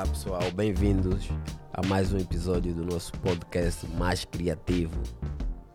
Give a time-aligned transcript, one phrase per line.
[0.00, 1.28] Olá pessoal, bem-vindos
[1.74, 4.98] a mais um episódio do nosso podcast mais criativo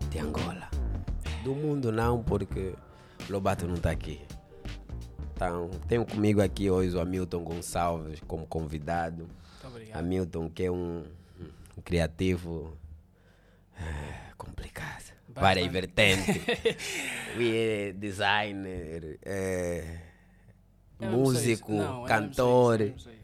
[0.09, 0.67] de Angola.
[1.43, 2.73] Do mundo não, porque
[3.29, 4.19] Lobato não está aqui.
[5.31, 9.27] Então, tenho comigo aqui hoje o Hamilton Gonçalves como convidado.
[9.27, 9.99] Muito obrigado.
[9.99, 11.03] Hamilton, que é um,
[11.77, 12.75] um criativo
[13.79, 16.35] eh, complicado, várias vertentes.
[17.37, 19.99] We é designer, é,
[20.99, 23.14] músico, Não, cantor, não sei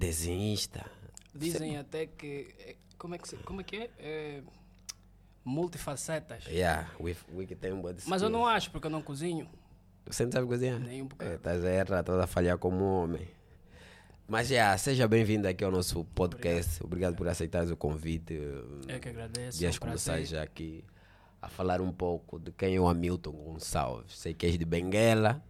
[0.00, 0.90] desenhista.
[1.34, 2.48] Dizem até que.
[2.58, 3.90] é, Como é que, como é, que é?
[3.98, 4.42] É,
[5.44, 6.46] Multifacetas.
[6.46, 9.48] Yeah, we, we que tem um Mas eu não acho, porque eu não cozinho.
[10.06, 10.80] Você não sabe cozinhar?
[10.80, 11.30] Nem um bocado.
[11.30, 13.28] É, Estás a errar, estás a falhar como homem.
[14.26, 16.82] Mas já, seja bem-vindo aqui ao nosso podcast.
[16.84, 18.34] Obrigado, por aceitares o convite.
[18.34, 19.58] Eu que agradeço.
[19.58, 20.84] Vias é um começar já aqui
[21.42, 24.18] a falar um pouco de quem é o Hamilton Gonçalves.
[24.18, 25.42] Sei que és de Benguela,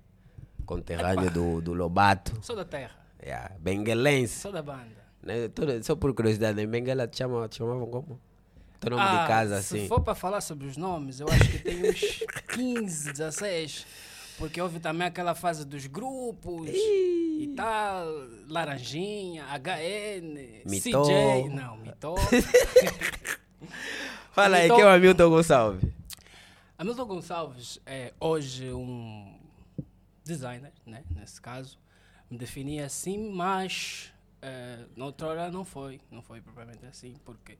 [0.64, 2.38] conterrâneo do, do Lobato.
[2.42, 2.99] Sou da terra.
[3.22, 4.40] Yeah, benguelense.
[4.40, 5.00] Sou da banda.
[5.22, 5.48] Né?
[5.48, 8.20] Toda- Só por curiosidade, em Benguela te, chama, te chamavam como?
[8.80, 9.88] Teu nome Ah, de casa se assim.
[9.88, 12.00] for para falar sobre os nomes, eu acho que tem uns
[12.54, 13.86] 15, 16.
[14.38, 18.06] Porque houve também aquela fase dos grupos e tal.
[18.48, 20.62] Laranjinha, HN.
[20.80, 21.50] CJ.
[21.50, 22.14] Não, Mitó.
[24.32, 25.90] Fala aí, Então- quem é o Hamilton Gonçalves?
[26.78, 29.34] Hamilton Gonçalves é hoje um
[30.24, 31.02] designer, né?
[31.14, 31.78] Nesse caso,
[32.30, 37.58] me defini assim, mas eh, na outrora não foi, não foi propriamente assim, porque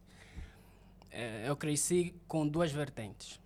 [1.11, 3.41] eh, eu cresci com duas vertentes,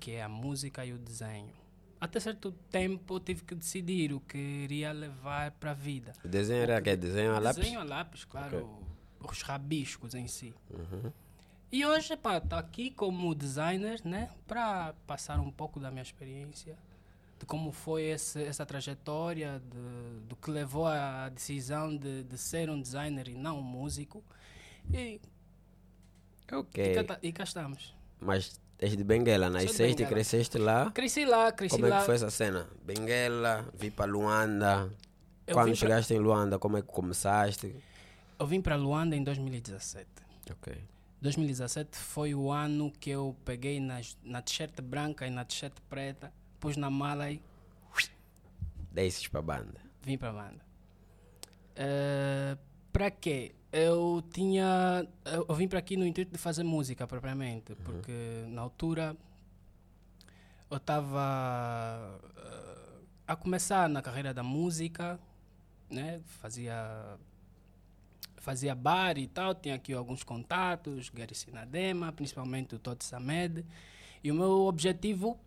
[0.00, 1.52] que é a música e o desenho.
[2.00, 6.14] Até certo tempo eu tive que decidir o que iria levar para a vida.
[6.24, 7.62] O desenho era que Desenho a lápis?
[7.62, 8.78] Desenho a lápis, claro,
[9.20, 10.54] os rabiscos em si.
[11.70, 16.76] E hoje, pá, estou aqui como designer, né, para passar um pouco da minha experiência,
[17.40, 22.68] de como foi esse, essa trajetória, de, do que levou à decisão de, de ser
[22.70, 24.22] um designer e não um músico.
[24.92, 25.20] E,
[26.52, 26.84] Ok.
[26.92, 27.94] e, cá, tá- e cá estamos.
[28.20, 30.90] Mas és de Benguela, nasceste e cresceste lá.
[30.90, 32.00] Cresci lá, cresci Como é lá.
[32.00, 32.68] que foi essa cena?
[32.84, 34.90] Benguela, vi para Luanda.
[35.46, 37.74] Eu Quando vim pra- chegaste em Luanda, como é que começaste?
[38.38, 40.06] Eu vim para Luanda em 2017.
[40.50, 40.76] Ok.
[41.22, 46.32] 2017 foi o ano que eu peguei nas, na t-shirt branca e na t-shirt preta,
[46.60, 47.40] pus na mala e
[48.92, 49.80] Desces para a banda.
[50.02, 50.60] vim para a banda.
[51.76, 52.56] Eh,
[52.92, 53.54] para quê?
[53.72, 55.06] Eu tinha.
[55.24, 59.16] Eu, eu vim para aqui no intuito de fazer música propriamente, porque na altura
[60.68, 62.20] eu estava
[63.26, 65.18] a começar na carreira da música,
[65.88, 66.20] né?
[66.40, 67.16] Fazia.
[68.38, 73.64] Fazia bar e tal, tinha aqui alguns contatos, Gary Sinadema, principalmente o Todd Samed.
[74.24, 75.38] E o meu objetivo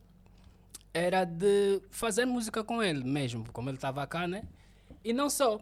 [0.94, 4.44] era de fazer música com ele mesmo, como ele estava cá, né?
[5.04, 5.60] E não só.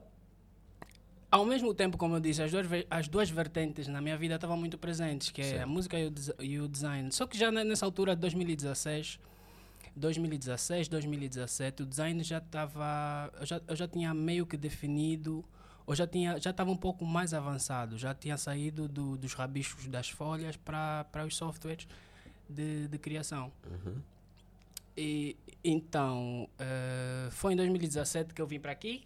[1.31, 4.57] Ao mesmo tempo, como eu disse, as duas, as duas vertentes na minha vida estavam
[4.57, 5.57] muito presentes, que é Sim.
[5.59, 7.09] a música e o, e o design.
[7.13, 9.17] Só que já ne- nessa altura, 2016,
[9.95, 13.31] 2016, 2017, o design já estava...
[13.39, 15.43] Eu já, eu já tinha meio que definido,
[15.85, 19.87] ou já tinha já estava um pouco mais avançado, já tinha saído do, dos rabiscos
[19.87, 21.87] das folhas para os softwares
[22.49, 23.53] de, de criação.
[24.95, 29.03] E então, eh, foi em 2017 que eu vim para aqui.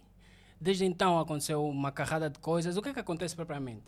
[0.60, 2.76] Desde então aconteceu uma carrada de coisas.
[2.76, 3.84] O que é que acontece propriamente?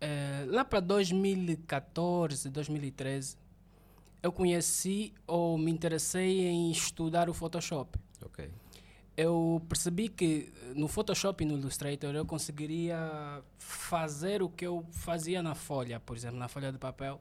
[0.00, 3.36] Eh, lá para 2014, 2013,
[4.22, 7.98] eu conheci ou me interessei em estudar o Photoshop.
[8.24, 8.50] Ok.
[9.16, 14.84] Eu percebi que eh, no Photoshop e no Illustrator eu conseguiria fazer o que eu
[14.90, 17.18] fazia na folha, por exemplo, na folha de papel.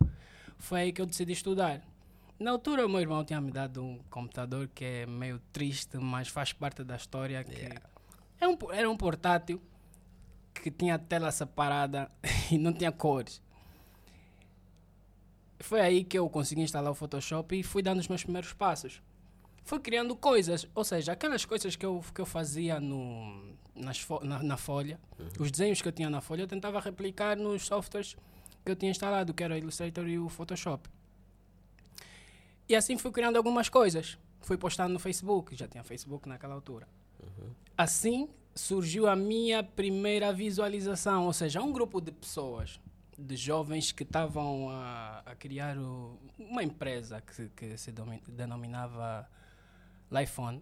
[0.57, 1.81] Foi aí que eu decidi estudar.
[2.37, 6.27] Na altura, o meu irmão tinha me dado um computador que é meio triste, mas
[6.27, 7.41] faz parte da história.
[7.43, 7.69] Que
[8.41, 9.61] é um, era um portátil
[10.53, 12.11] que tinha tela separada
[12.51, 13.41] e não tinha cores.
[15.59, 19.01] Foi aí que eu consegui instalar o Photoshop e fui dando os meus primeiros passos.
[19.63, 24.43] Fui criando coisas, ou seja, aquelas coisas que eu, que eu fazia no, nas na,
[24.43, 24.99] na folha,
[25.39, 28.15] os desenhos que eu tinha na folha, eu tentava replicar nos softwares
[28.63, 30.87] que eu tinha instalado, que era o Illustrator e o Photoshop.
[32.67, 34.17] E assim fui criando algumas coisas.
[34.41, 36.87] Fui postando no Facebook, já tinha Facebook naquela altura.
[37.77, 42.79] Assim surgiu a minha primeira visualização, ou seja, um grupo de pessoas,
[43.17, 49.27] de jovens que estavam a, a criar o- uma empresa que, que se domi- denominava
[50.11, 50.59] Lifeon.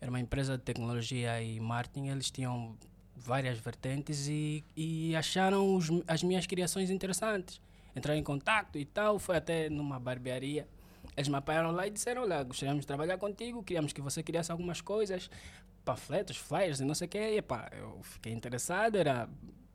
[0.00, 2.08] Era uma empresa de tecnologia e marketing.
[2.08, 2.76] Eles tinham
[3.14, 7.60] várias vertentes e, e acharam os- as minhas criações interessantes.
[7.94, 9.18] Entraram em contato e tal.
[9.18, 10.66] Foi até numa barbearia
[11.16, 14.52] Eles me apanharam lá e disseram: Olha, gostaríamos de trabalhar contigo, queríamos que você criasse
[14.52, 15.30] algumas coisas,
[15.84, 17.36] panfletos, flyers e não sei o quê.
[17.38, 18.96] E pá, eu fiquei interessado.
[18.96, 19.28] Era,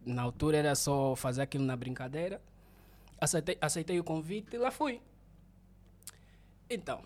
[0.05, 2.41] na altura era só fazer aquilo na brincadeira.
[3.19, 5.01] Aceitei, aceitei o convite e lá fui.
[6.69, 7.01] Então,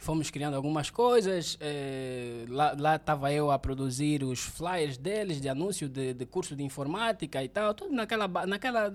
[0.00, 1.56] fomos criando algumas coisas.
[1.60, 6.62] eh, lá estava eu a produzir os flyers deles de anúncio de, de curso de
[6.62, 8.90] informática e tal, tudo naquela, ba- naquela,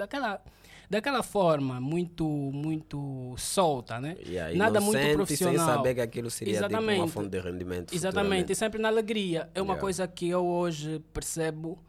[0.90, 4.16] daquela, forma muito, muito solta, né?
[4.26, 5.66] Yeah, Nada muito profissional.
[5.66, 7.12] Sem saber que aquilo seria tipo, uma Exatamente.
[7.12, 7.94] fonte de rendimento.
[7.94, 9.50] Exatamente, e sempre na alegria.
[9.56, 9.82] É uma Yeah.
[9.82, 11.80] coisa que eu hoje percebo,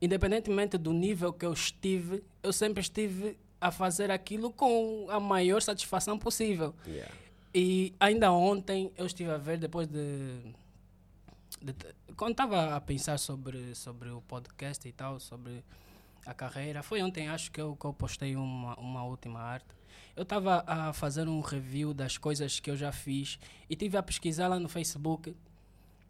[0.00, 5.60] independentemente do nível que eu estive, eu sempre estive a fazer aquilo com a maior
[5.60, 6.74] satisfação possível.
[6.86, 7.10] Yeah.
[7.54, 10.40] E ainda ontem eu estive a ver, depois de.
[11.60, 11.74] de
[12.16, 15.64] quando estava a pensar sobre, sobre o podcast e tal, sobre
[16.30, 19.66] a carreira, foi ontem, acho que eu, que eu postei uma, uma última arte.
[20.16, 23.38] Eu estava a fazer um review das coisas que eu já fiz
[23.68, 25.34] e tive a pesquisar lá no Facebook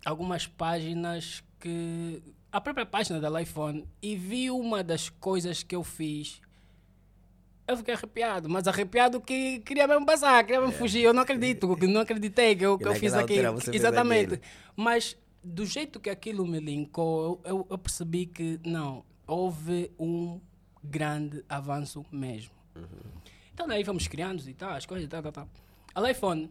[0.05, 2.23] algumas páginas que.
[2.51, 6.41] a própria página da iPhone e vi uma das coisas que eu fiz
[7.71, 11.03] eu fiquei arrepiado, mas arrepiado que queria mesmo passar, queria mesmo fugir.
[11.05, 12.95] Eu não acredito, não acreditei que eu, que eu É.
[12.97, 13.59] fiz aquilo.
[13.73, 14.41] Exatamente.
[14.75, 20.41] Mas do jeito que aquilo me linkou, eu, eu, eu percebi que não, houve um
[20.83, 22.53] grande avanço mesmo.
[23.55, 25.49] Então daí fomos criando e tal, as coisas e tal, tal, tal.
[25.95, 26.51] A iPhone,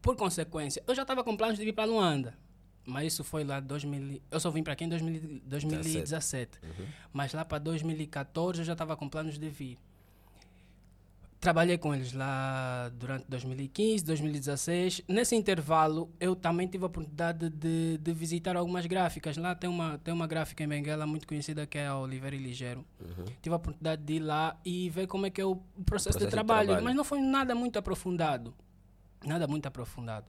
[0.00, 2.38] por consequência, eu já estava com planos de vir para Luanda.
[2.86, 6.58] Mas isso foi lá 2000, eu só vim para aqui em 2000 2017.
[7.12, 9.78] Mas lá para 2014 eu já estava com planos de vir.
[11.40, 15.02] Trabalhei com eles lá durante 2015, 2016.
[15.08, 19.38] Nesse intervalo, eu também tive a oportunidade de, de visitar algumas gráficas.
[19.38, 22.38] Lá tem uma, tem uma gráfica em Benguela muito conhecida que é a Oliveira e
[22.38, 22.84] Ligeiro.
[23.40, 26.18] Tive a oportunidade de ir lá e ver como é que é o processo, processo
[26.18, 26.66] de de trabalho.
[26.66, 26.84] trabalho.
[26.84, 28.54] Mas não foi nada muito aprofundado.
[29.24, 30.26] Nada muito aprofundado.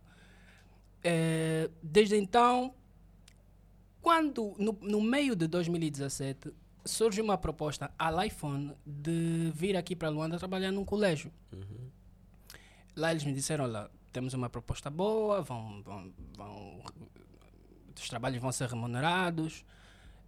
[1.04, 2.74] Eh, desde então,
[4.02, 6.54] quando no, no meio de 2017
[6.86, 11.32] surge uma proposta à iPhone de vir aqui para Luanda trabalhar num colégio.
[12.96, 16.82] Lá eles me disseram, olha, temos uma proposta boa, vão, vão, vão,
[17.98, 19.64] os trabalhos vão ser remunerados.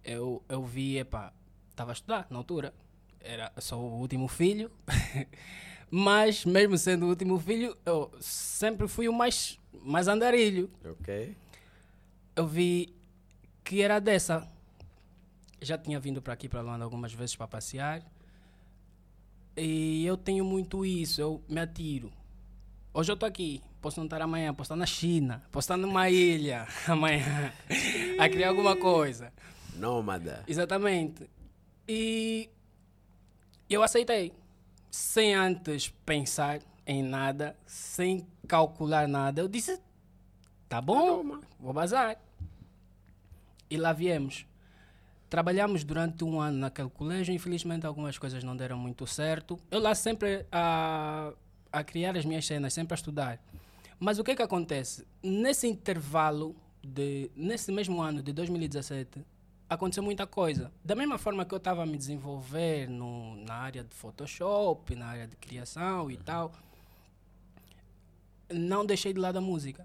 [0.02, 1.32] Eu, eu vi, epá,
[1.70, 2.72] estava a estudar na altura,
[3.20, 4.70] era sou o último filho,
[5.90, 11.34] mas mesmo sendo o último filho, eu sempre fui o mais, mais andarilho Ok.
[12.36, 12.94] eu vi
[13.62, 14.46] que era dessa.
[15.64, 18.02] Já tinha vindo para aqui, para Luanda, algumas vezes para passear.
[19.56, 22.12] E eu tenho muito isso, eu me atiro.
[22.92, 26.10] Hoje eu estou aqui, posso não estar amanhã, posso estar na China, posso estar numa
[26.10, 27.52] ilha amanhã,
[28.18, 29.32] a criar alguma coisa.
[29.74, 30.44] Nómada.
[30.46, 31.28] Exatamente.
[31.88, 32.50] E
[33.68, 34.32] eu aceitei,
[34.90, 39.40] sem antes pensar em nada, sem calcular nada.
[39.40, 39.80] Eu disse,
[40.68, 42.20] tá bom, vou bazar.
[43.70, 44.46] E lá viemos.
[45.34, 49.58] Trabalhamos durante um ano naquele colégio, infelizmente algumas coisas não deram muito certo.
[49.68, 51.32] Eu lá sempre a,
[51.72, 53.42] a criar as minhas cenas, sempre a estudar.
[53.98, 55.04] Mas o que é que acontece?
[55.20, 59.26] Nesse intervalo, de, nesse mesmo ano de 2017,
[59.68, 60.70] aconteceu muita coisa.
[60.84, 65.06] Da mesma forma que eu estava a me desenvolver no, na área de Photoshop, na
[65.06, 66.52] área de criação e tal,
[68.52, 69.84] não deixei de lado a música.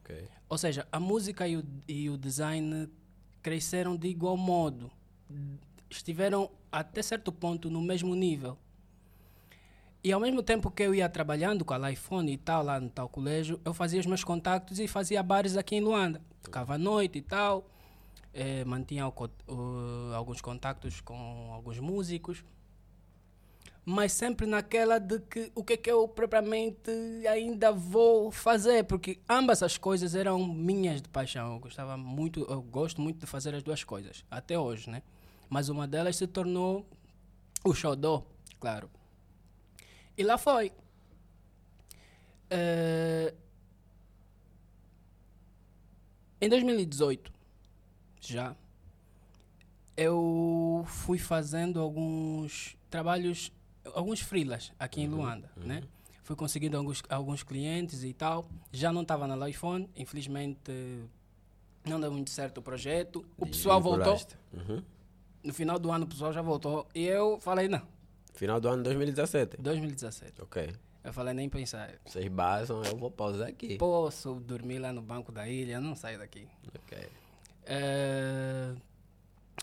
[0.00, 0.28] Ok.
[0.48, 2.90] Ou seja, a música e o, e o design
[3.42, 4.90] cresceram de igual modo.
[5.90, 8.58] Estiveram até certo ponto no mesmo nível.
[10.04, 12.88] E ao mesmo tempo que eu ia trabalhando com a iPhone e tal, lá no
[12.88, 16.20] tal colégio, eu fazia os meus contactos e fazia bares aqui em Luanda.
[16.42, 17.68] Tocava à noite e tal,
[18.32, 19.12] eh, mantinha o
[19.48, 22.44] o- alguns contactos com alguns músicos.
[23.84, 26.90] Mas sempre naquela de que o que é que eu propriamente
[27.28, 31.54] ainda vou fazer, porque ambas as coisas eram minhas de paixão.
[31.54, 35.02] Eu gostava muito, eu gosto muito de fazer as duas coisas, até hoje, né?
[35.48, 36.86] Mas uma delas se tornou
[37.64, 38.24] o xodó,
[38.60, 38.90] claro.
[40.16, 40.72] E lá foi.
[42.50, 43.34] Eh,
[46.40, 47.32] Em 2018,
[48.20, 48.54] já,
[49.96, 53.50] eu fui fazendo alguns trabalhos,
[53.92, 55.82] alguns freelas aqui em Luanda, né?
[56.22, 58.48] Fui conseguindo alguns, alguns clientes e tal.
[58.70, 60.60] Já não estava na iPhone, infelizmente
[61.84, 63.26] não deu muito certo o projeto.
[63.36, 64.16] O pessoal voltou.
[64.52, 64.82] Uhum.
[65.48, 66.86] No final do ano o pessoal já voltou.
[66.94, 67.80] E eu falei, não,
[68.34, 69.56] Final do ano de 2017.
[69.58, 70.42] 2017.
[70.42, 70.70] Ok.
[71.02, 71.90] Eu falei, nem pensar.
[72.04, 73.78] Vocês basam, eu vou pausar aqui.
[73.78, 76.46] Posso dormir lá no banco da ilha, eu não saio daqui.
[76.84, 76.98] Ok.
[77.64, 78.74] Eh,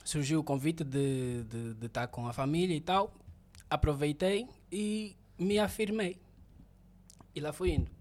[0.04, 3.14] surgiu o convite de, de, de estar com a família e tal.
[3.70, 6.20] Aproveitei e me afirmei.
[7.36, 7.92] E lá fui indo.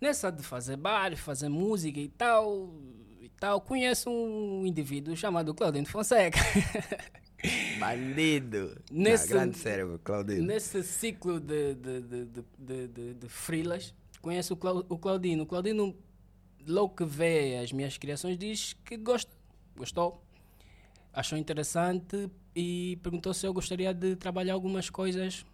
[0.00, 2.70] Nessa de fazer bar, fazer música e tal,
[3.40, 6.38] tal, conheço um indivíduo chamado Claudinho Fonseca.
[7.80, 8.76] Bandido.
[8.90, 10.42] Nesse- Não, grande cérebro, Claudinho.
[10.44, 14.52] Nesse ciclo de, de, de, de, de, de, freelas, conheço
[14.88, 15.44] o Claudino.
[15.44, 15.96] O Claudino,
[16.66, 19.32] logo que vê as minhas criações, diz que gosta,
[19.74, 20.22] gostou,
[21.14, 25.46] achou interessante e perguntou se eu gostaria de trabalhar algumas coisas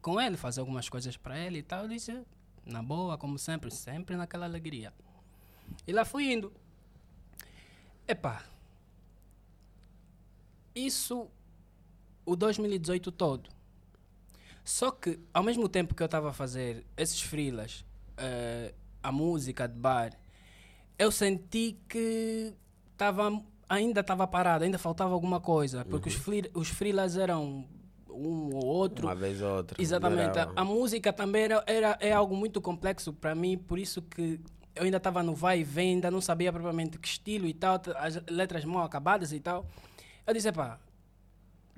[0.00, 1.82] com ele, fazer algumas coisas para ele e tal.
[1.82, 2.22] Eu disse,
[2.64, 4.94] na boa, como sempre, sempre naquela alegria.
[5.86, 6.50] E lá fui indo.
[8.12, 8.42] Epá,
[10.74, 11.30] isso
[12.26, 13.48] o 2018 todo.
[14.62, 17.86] Só que, ao mesmo tempo que eu estava a fazer esses freelas,
[18.18, 20.12] eh, a música de bar,
[20.98, 22.52] eu senti que
[22.98, 25.82] tava, ainda estava parado, ainda faltava alguma coisa.
[25.86, 27.66] Porque os, free, os freelas eram
[28.10, 29.06] um ou outro.
[29.06, 29.80] Uma vez ou outra.
[29.80, 30.38] Exatamente.
[30.38, 34.38] A, a música também era, era, é algo muito complexo para mim, por isso que
[34.74, 37.80] eu ainda estava no vai e vem, ainda não sabia propriamente que estilo e tal,
[37.96, 39.66] as letras mal acabadas e tal.
[40.26, 40.78] Eu disse, pá,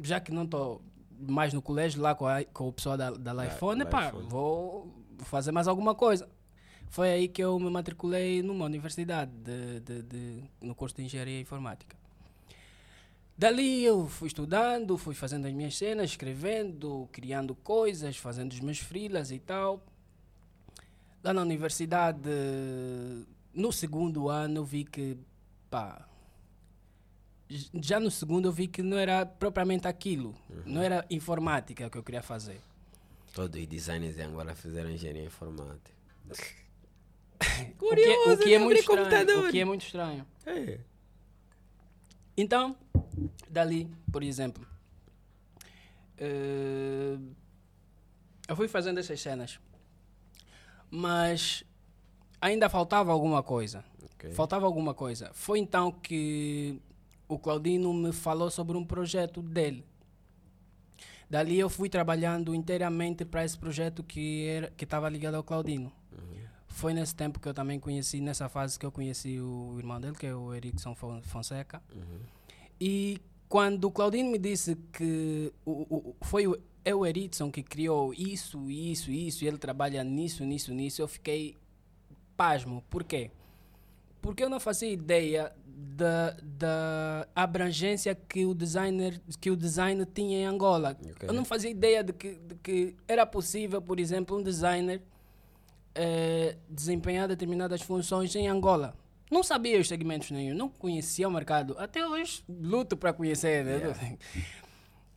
[0.00, 0.82] já que não estou
[1.18, 4.94] mais no colégio lá com, a, com o pessoal da, da Lifone, da pá, vou
[5.18, 6.28] fazer mais alguma coisa.
[6.90, 11.40] Foi aí que eu me matriculei numa universidade de, de, de- no curso de Engenharia
[11.40, 11.96] Informática.
[13.36, 18.78] Dali eu fui estudando, fui fazendo as minhas cenas, escrevendo, criando coisas, fazendo os meus
[18.78, 19.82] freelas e tal.
[21.24, 22.20] Lá na universidade,
[23.54, 25.16] no segundo ano, eu vi que,
[25.70, 26.06] pá,
[27.72, 30.34] já no segundo eu vi que não era propriamente aquilo,
[30.66, 32.60] não era informática que eu queria fazer.
[33.32, 35.90] Todos os designers de Angola fizeram engenharia informática.
[37.80, 39.44] O que, é- o que é muito estranho, computador.
[39.48, 40.26] o que é muito estranho.
[40.46, 40.80] É.
[42.36, 42.74] Então,
[43.48, 44.66] dali, por exemplo,
[46.18, 47.16] eh,
[48.48, 49.60] eu fui fazendo essas cenas,
[50.96, 51.64] mas
[52.40, 53.84] ainda faltava alguma coisa.
[54.14, 54.30] Ok.
[54.32, 55.30] Faltava alguma coisa.
[55.34, 56.80] Foi então que
[57.28, 59.84] o Claudino me falou sobre um projeto dele.
[61.28, 65.90] Dali eu fui trabalhando inteiramente para esse projeto que era que estava ligado ao Claudino.
[66.68, 70.14] Foi nesse tempo que eu também conheci, nessa fase que eu conheci o irmão dele,
[70.16, 71.82] que é o Erickson Fon- Fonseca.
[72.80, 73.20] E
[73.54, 78.12] quando o Claudino me disse que o, o- foi o, é o Erickson que criou
[78.12, 81.56] isso, isso, isso, e ele trabalha nisso, nisso, nisso, eu fiquei
[82.37, 82.82] pasmo.
[82.90, 83.30] Por quê?
[84.20, 90.37] Porque eu não fazia ideia da, da abrangência que o designer que o design tinha
[90.40, 90.99] em Angola.
[91.12, 91.28] Ok.
[91.28, 95.00] Eu não fazia ideia de que, de que era possível, por exemplo, um designer
[95.94, 98.96] eh, desempenhar determinadas funções em Angola.
[99.30, 101.74] Não sabia os segmentos nenhum, não conhecia o mercado.
[101.78, 103.64] Até hoje luto para conhecer.
[103.64, 104.18] né?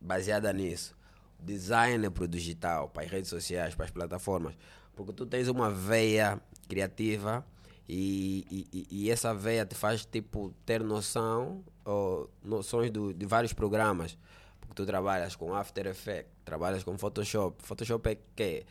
[0.00, 0.94] baseada nisso.
[1.40, 4.54] Design para o digital, para as redes sociais, para as plataformas.
[4.94, 7.44] Porque tu tens uma veia criativa
[7.88, 13.52] e- e- e essa veia te faz tipo ter noção, ou, noções do, de vários
[13.52, 14.16] programas.
[14.60, 17.56] Porque tu trabalhas com After Effects, trabalhas com Photoshop.
[17.62, 18.64] Photoshop é que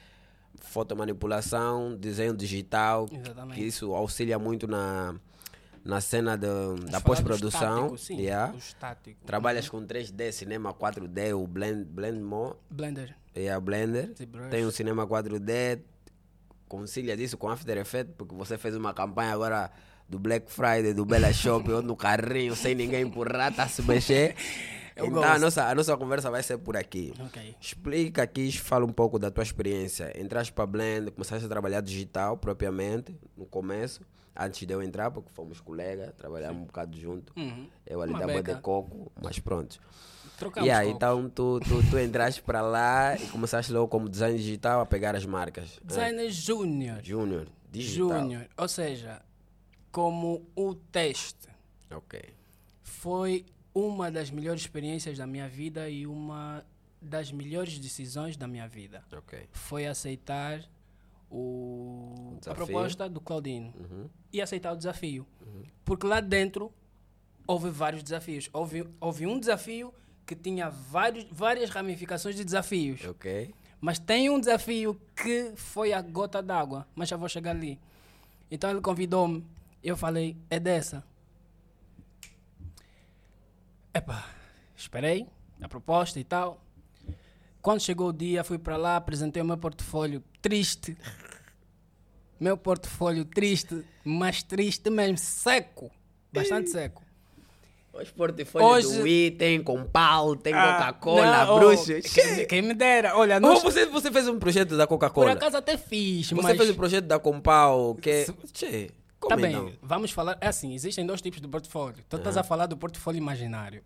[0.59, 3.55] fotomanipulação, desenho digital, Exatamente.
[3.59, 5.15] que isso auxilia muito na,
[5.83, 6.47] na cena de-
[6.89, 7.95] da pós-produção.
[8.09, 8.53] yeah.
[9.25, 13.15] Trabalhas com 3D, cinema 4D, o Blend, Blendmo Blender.
[13.35, 14.13] e a Blender.
[14.49, 15.79] Tem o cinema 4D,
[16.67, 19.71] concilia isso com After Effects, porque você fez uma campanha agora
[20.13, 23.81] do Black Friday, do Bella Shop, eu no carrinho, sem ninguém empurrar, tá a se
[23.81, 24.35] mexer.
[24.95, 27.11] Eu então a nossa, a nossa conversa vai ser por aqui.
[27.19, 27.55] Ok.
[27.59, 30.13] Explica aqui, fala um pouco da tua experiência.
[30.21, 34.01] Entraste para Blend, começaste a trabalhar digital propriamente, no começo,
[34.37, 37.33] antes de eu entrar, porque fomos colegas, trabalhamos um bocado junto.
[37.35, 37.67] Uhum.
[37.87, 39.79] Eu ali dava de coco, mas pronto.
[40.37, 40.95] Trocamos E aí, cocos.
[40.95, 45.15] então tu, tu, tu entraste para lá e começaste logo como design digital a pegar
[45.15, 45.79] as marcas.
[45.83, 46.99] Designer Júnior.
[47.01, 48.19] Júnior, digital.
[48.19, 48.45] Júnior.
[48.55, 49.23] Ou seja,
[49.93, 51.47] como o teste
[51.89, 52.19] Ok.
[52.81, 56.65] foi uma das melhores experiências da minha vida e uma
[57.01, 59.03] das melhores decisões da minha vida.
[59.15, 59.47] Ok.
[59.51, 60.61] Foi aceitar
[61.29, 64.09] o, a proposta do Claudino Uhum.
[64.31, 65.25] e aceitar o desafio.
[65.85, 66.71] Porque lá dentro
[67.47, 68.49] houve vários desafios.
[68.53, 69.93] Houve, houve um desafio
[70.25, 73.03] que tinha vários, várias ramificações de desafios.
[73.05, 73.53] Ok.
[73.81, 77.77] Mas tem um desafio que foi a gota d'água, mas já vou chegar ali.
[78.49, 79.43] Então ele convidou-me,
[79.89, 81.03] eu falei, é dessa.
[83.93, 84.25] Epá,
[84.75, 85.27] esperei
[85.61, 86.59] a proposta e tal.
[87.61, 90.97] Quando chegou o dia, fui para lá, apresentei o meu portfólio triste.
[92.39, 95.89] Meu portfólio triste, mas triste mesmo, seco.
[96.31, 97.01] Bastante seco.
[97.93, 102.01] Os portfólios Hoje- do Wii tem com pau, tem Ah, Coca-Cola, bruxos.
[102.11, 103.15] Quem, quem me dera.
[103.15, 105.31] Olha, Oh, nós, você, você fez um projeto da por Coca-Cola.
[105.33, 106.57] acaso até fiz, Você mas...
[106.57, 108.25] fez um projeto da Compal que.
[108.51, 108.89] Che,
[109.23, 109.71] como Tá bem, não?
[109.81, 110.37] vamos falar.
[110.41, 112.03] É assim, existem dois tipos de portfólio.
[112.07, 113.83] Tu estás a falar do portfólio imaginário.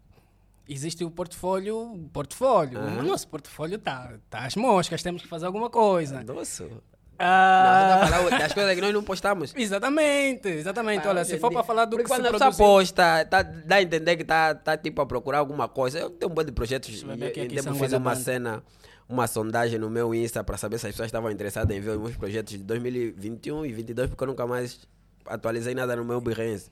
[0.67, 2.09] Existe o portfólio.
[2.11, 2.77] Portfólio.
[2.79, 2.99] Aham.
[2.99, 6.21] O nosso portfólio tá, tá às moscas, temos que fazer alguma coisa.
[6.23, 6.65] Nossa.
[6.65, 6.81] Não,
[7.19, 9.53] Ah, tá falando das coisas que nós não postamos.
[9.57, 11.07] exatamente, exatamente.
[11.07, 12.65] Olha, se for para falar do Porque que se quando a pessoa produziu...
[12.65, 15.97] posta, tá, dá a entender que tá, tá tipo a procurar alguma coisa.
[15.99, 17.01] Eu tenho um bom de projetos.
[17.01, 18.61] Eu tempo são fiz uma cena,
[19.07, 21.97] uma sondagem no meu Insta para saber se as pessoas estavam interessadas em ver os
[21.99, 24.87] meus projetos de 2021 e 2022, porque eu nunca mais
[25.29, 26.69] atualizei nada no meu Behance.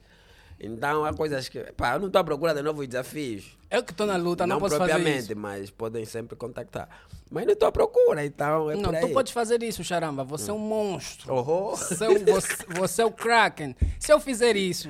[0.59, 1.59] Então há coisas que.
[1.73, 3.57] Pá, eu não estou à procura de novos desafios.
[3.69, 5.37] Eu que estou na luta, não, não posso fazer propriamente, isso.
[5.37, 6.87] mas podem sempre contactar.
[7.29, 10.23] Mas não estou à procura, então é Não, tu podes fazer isso, charamba.
[10.23, 11.33] Você é um monstro.
[11.33, 13.75] Oh, Você, é o- você, você é o Kraken.
[13.99, 14.89] Se eu fizer isso,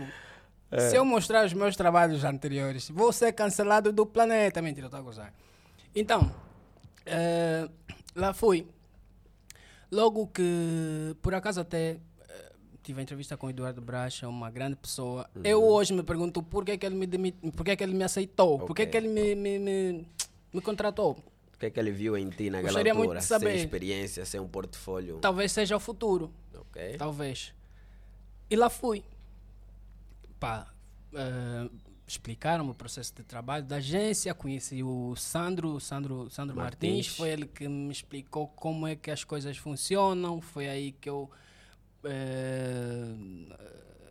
[0.69, 0.89] É.
[0.89, 4.61] se eu mostrar os meus trabalhos anteriores, vou ser cancelado do planeta.
[4.61, 5.33] Mentira, estou a gozar.
[5.95, 6.31] Então,
[7.07, 7.67] eh,
[8.15, 8.67] lá fui.
[9.91, 11.97] Logo que, por acaso até
[12.85, 15.27] tive a entrevista com o Eduardo Bracha, uma grande pessoa.
[15.43, 15.69] Eu Uhum.
[15.69, 18.59] hoje me pergunto por que, que ele me demit, por que, que ele me aceitou,
[18.59, 18.85] por que, Ok.
[18.91, 20.07] que ele me, me, me,
[20.53, 21.17] me contratou.
[21.53, 23.19] O que é que ele viu em ti naquela Gostaria muito altura?
[23.19, 23.51] de saber.
[23.53, 25.17] Sem experiência, sem um portfólio.
[25.19, 26.31] Talvez seja o futuro.
[26.53, 26.97] Ok.
[26.97, 27.53] Talvez.
[28.49, 29.03] E lá fui.
[30.39, 30.67] Pá,
[31.13, 31.69] eh,
[32.07, 36.89] explicaram-me o processo de trabalho da agência, conheci o Sandro, Sandro, Sandro Martins.
[37.07, 37.15] Martins.
[37.17, 41.31] foi ele que me explicou como é que as coisas funcionam, foi aí que eu
[42.05, 43.05] eh,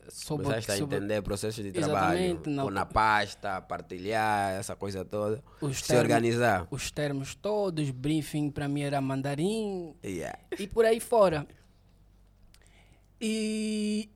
[0.08, 2.38] soube, Começaste a soube entender processos de trabalho.
[2.38, 5.42] Pôr na pasta, partilhar, essa coisa toda.
[5.60, 6.66] Os Se termos- organizar.
[6.70, 10.38] os termos todos, briefing para mim era mandarim, Yeah.
[10.58, 11.46] e por aí fora.
[13.20, 14.08] E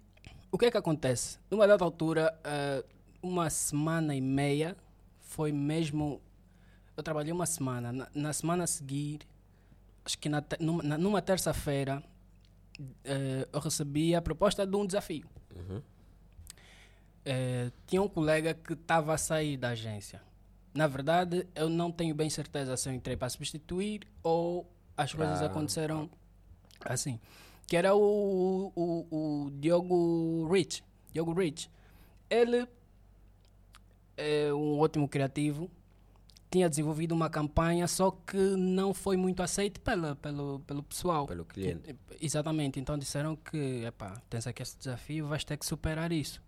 [0.51, 1.39] o que é que acontece?
[1.51, 2.85] Numa dada altura, eh,
[3.23, 4.77] uma semana e meia,
[5.21, 6.21] foi mesmo.
[6.97, 7.93] Eu trabalhei uma semana.
[7.93, 9.21] Na, na semana a seguir,
[10.05, 12.03] acho que na, numa, na- numa terça-feira,
[13.05, 15.27] eh, eu recebi a proposta de um desafio.
[17.25, 20.23] Eh, tinha um colega que estava a sair da agência.
[20.75, 25.39] Na verdade, eu não tenho bem certeza se eu entrei para substituir ou as coisas
[25.39, 26.09] Pra- aconteceram
[26.85, 27.19] assim.
[27.67, 29.07] Que era o, o,
[29.47, 30.83] o Diogo Rich.
[31.13, 31.71] Diogo Rich.
[32.31, 32.67] Ele
[34.17, 35.71] é um ótimo criativo.
[36.51, 41.27] Tinha desenvolvido uma campanha, só que não foi muito aceite pela, pelo, pelo pessoal.
[41.27, 41.95] Pelo cliente.
[42.21, 42.81] Exatamente.
[42.81, 46.43] Então disseram que, epá, tens aqui esse desafio, vais ter que superar isso.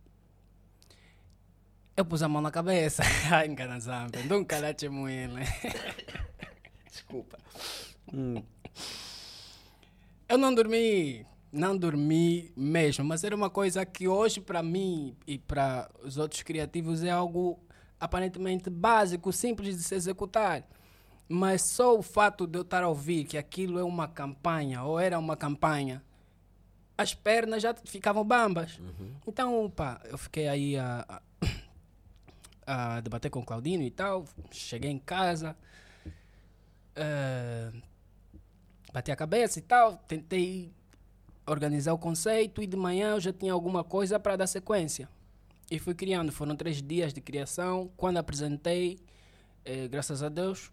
[2.00, 3.02] Eu pus a mão na cabeça.
[3.30, 4.22] Ai, enganazampe.
[4.22, 5.42] Nunca la chemuele.
[6.90, 7.38] Desculpa.
[10.26, 11.26] Eu não dormi.
[11.52, 13.04] Não dormi mesmo.
[13.04, 17.60] Mas era uma coisa que hoje, para mim e para os outros criativos, é algo
[18.00, 20.64] aparentemente básico, simples de se executar.
[21.28, 24.98] Mas só o fato de eu estar a ouvir que aquilo é uma campanha, ou
[24.98, 26.02] era uma campanha,
[26.98, 28.80] as pernas já ficavam bambas.
[29.26, 31.22] Então, pá, eu fiquei aí a,
[32.66, 34.24] a, a debater com o Claudino e tal.
[34.50, 35.56] Cheguei em casa,
[36.96, 37.70] eh,
[38.92, 40.72] bati a cabeça e tal, tentei
[41.46, 45.08] organizar o conceito e de manhã eu já tinha alguma coisa para dar sequência.
[45.70, 46.33] E fui criando.
[46.33, 47.90] Foram três dias de criação.
[47.96, 48.98] Quando apresentei,
[49.64, 50.72] eh, graças a Deus,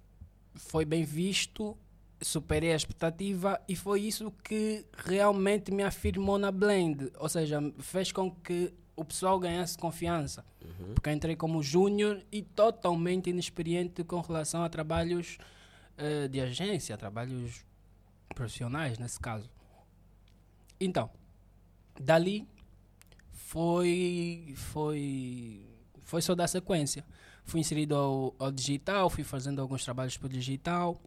[0.56, 1.78] foi bem visto,
[2.22, 7.12] superei a expectativa e foi isso que realmente me afirmou na Blend.
[7.20, 10.44] Ou seja, fez com que o pessoal ganhasse confiança.
[10.94, 15.38] Porque eu entrei como júnior e totalmente inexperiente com relação a trabalhos
[15.98, 17.64] eh, de agência, trabalhos
[18.34, 19.50] profissionais nesse caso.
[20.80, 21.10] Então,
[22.00, 22.48] dali
[23.48, 25.66] foi foi
[26.02, 27.06] foi só dar sequência.
[27.46, 31.02] Fui inserido ao, ao digital, fui fazendo alguns trabalhos para o digital.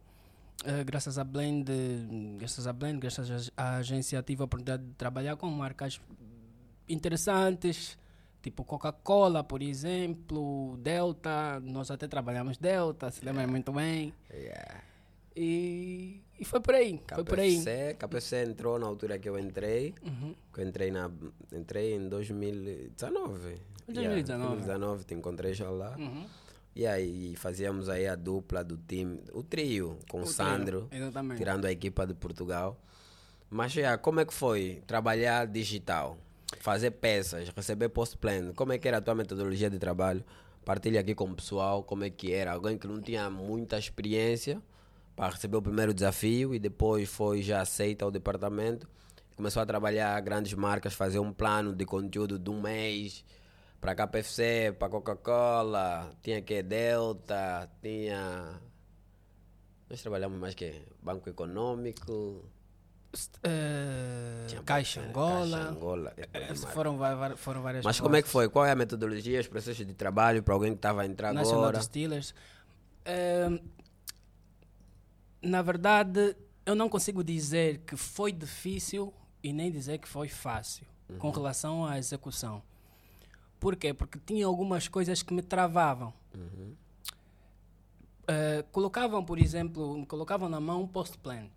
[0.65, 1.71] Eh, graças a Blend,
[2.39, 6.01] graças a Blend, graças à agência tive a oportunidade de trabalhar com marcas
[6.89, 7.95] interessantes,
[8.41, 14.13] tipo Coca-Cola, por exemplo, Delta, nós até trabalhamos Delta, se lembra muito bem.
[14.33, 14.90] Yeah.
[15.35, 17.57] E, e foi por aí, foi por aí.
[17.57, 19.93] KPC, KPC entrou na altura que eu entrei.
[20.03, 20.35] Uhum.
[20.53, 21.09] que eu entrei, na,
[21.53, 23.53] entrei em 2019.
[23.87, 24.47] Em 2019.
[24.55, 25.95] 2019 te encontrei já lá.
[25.97, 26.25] Uhum.
[26.75, 31.37] E aí fazíamos aí a dupla do time, o trio, com o, trio, Sandro, exatamente.
[31.37, 32.79] tirando a equipa de Portugal.
[33.49, 36.17] Mas já, como é que foi trabalhar digital?
[36.59, 38.53] Fazer peças, receber post-plan.
[38.53, 40.23] Como é que era a tua metodologia de trabalho?
[40.63, 42.53] Partilha aqui com o pessoal como é que era.
[42.53, 44.61] Alguém que não tinha muita experiência
[45.21, 48.89] para receber o primeiro desafio e depois foi já aceita ao departamento.
[49.35, 53.23] Começou a trabalhar grandes marcas, fazer um plano de conteúdo de um mês
[53.79, 58.59] para KPFC, para Coca-Cola, tinha que Delta, tinha.
[59.87, 62.43] Nós trabalhamos mais que Banco Econômico,
[64.47, 65.57] tinha Caixa Angola.
[65.57, 66.13] Caixa Angola.
[66.17, 66.97] é, é, foram,
[67.37, 68.49] foram várias Mas como é que foi?
[68.49, 71.59] Qual é a metodologia, os processos de trabalho para alguém que estava a entrar National
[71.59, 71.77] agora?
[71.77, 72.33] Distillers.
[73.05, 73.59] Eh,
[75.41, 80.85] na verdade, eu não consigo dizer que foi difícil e nem dizer que foi fácil
[81.17, 82.61] com relação à execução.
[83.59, 83.93] Por quê?
[83.93, 86.13] Porque tinha algumas coisas que me travavam.
[88.27, 91.47] Eh, colocavam, por exemplo, me colocavam na mão um post-plan.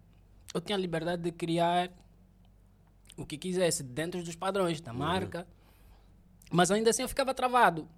[0.52, 1.90] Eu tinha a liberdade de criar
[3.16, 5.46] o que quisesse dentro dos padrões da marca,
[6.50, 7.88] mas ainda assim eu ficava travado.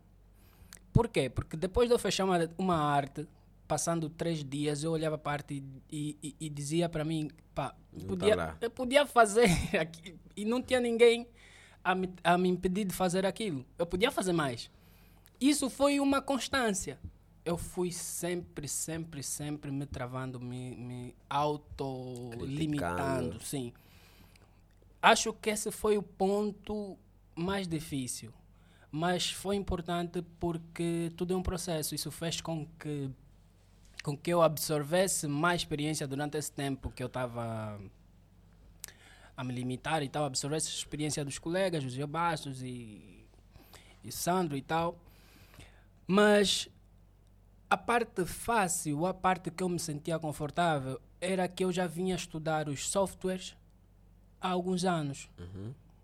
[0.92, 1.28] Por quê?
[1.30, 3.26] Porque depois de eu fechar uma, uma arte,
[3.66, 8.06] passando três dias, eu olhava a arte e, e- e dizia para mim, pá, Não
[8.06, 9.46] podia, tá eu podia fazer
[9.80, 11.26] aqui, e não tinha ninguém
[11.84, 13.64] a me, a me impedir de fazer aquilo.
[13.78, 14.70] Eu podia fazer mais.
[15.40, 16.98] Isso foi uma constância.
[17.44, 23.72] Eu fui sempre, sempre, sempre me travando, me, me auto-limitando, sim.
[25.00, 26.98] Acho que esse foi o ponto
[27.36, 28.32] mais difícil.
[28.90, 31.94] Mas foi importante porque tudo é um processo.
[31.94, 33.08] Isso fez com que,
[34.06, 37.76] com que eu absorvesse mais experiência durante esse tempo que eu estava
[39.36, 40.24] a me limitar e tal.
[40.24, 43.26] Absorvesse a experiência dos colegas, José Bastos e,
[44.04, 44.96] e Sandro e tal.
[46.06, 46.68] Mas
[47.68, 52.14] a parte fácil, a parte que eu me sentia confortável, era que eu já vinha
[52.14, 53.56] estudar os softwares
[54.40, 55.28] há alguns anos.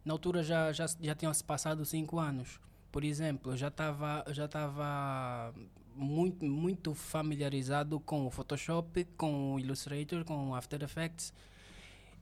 [0.05, 2.59] Na altura já, já, já tinham se passado cinco anos.
[2.91, 5.55] Por exemplo, eu já estava já estava
[5.97, 11.33] muito, muito familiarizado com o Photoshop, com o Illustrator, com o After Effects.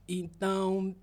[0.08, 0.94] Então,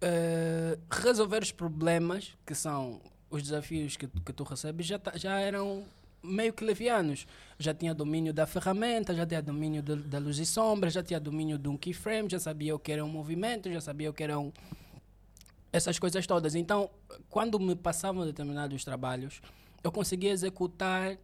[0.00, 5.38] eh, resolver os problemas, que são os desafios que, que tu recebes, já, ta- já
[5.38, 5.84] eram
[6.22, 7.26] meio que levianos.
[7.58, 11.20] Já tinha domínio da ferramenta, já tinha domínio de- da luz e sombra, já tinha
[11.20, 14.22] domínio de um keyframe, já sabia o que era um movimento, já sabia o que
[14.22, 14.52] eram
[15.72, 16.54] essas coisas todas.
[16.54, 16.90] Então,
[17.28, 19.40] quando me passavam determinados trabalhos,
[19.84, 21.16] eu conseguia executar,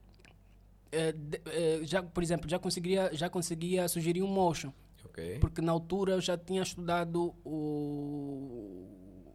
[0.97, 1.15] eh,
[1.47, 4.73] eh, já, por exemplo, já conseguia, já conseguia sugerir um motion
[5.05, 5.39] Ok.
[5.41, 8.87] porque na altura eu já tinha estudado o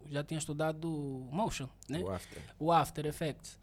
[0.09, 0.89] já tinha estudado
[1.31, 1.99] motion, né?
[2.03, 2.41] O after.
[2.59, 3.57] O After Effects.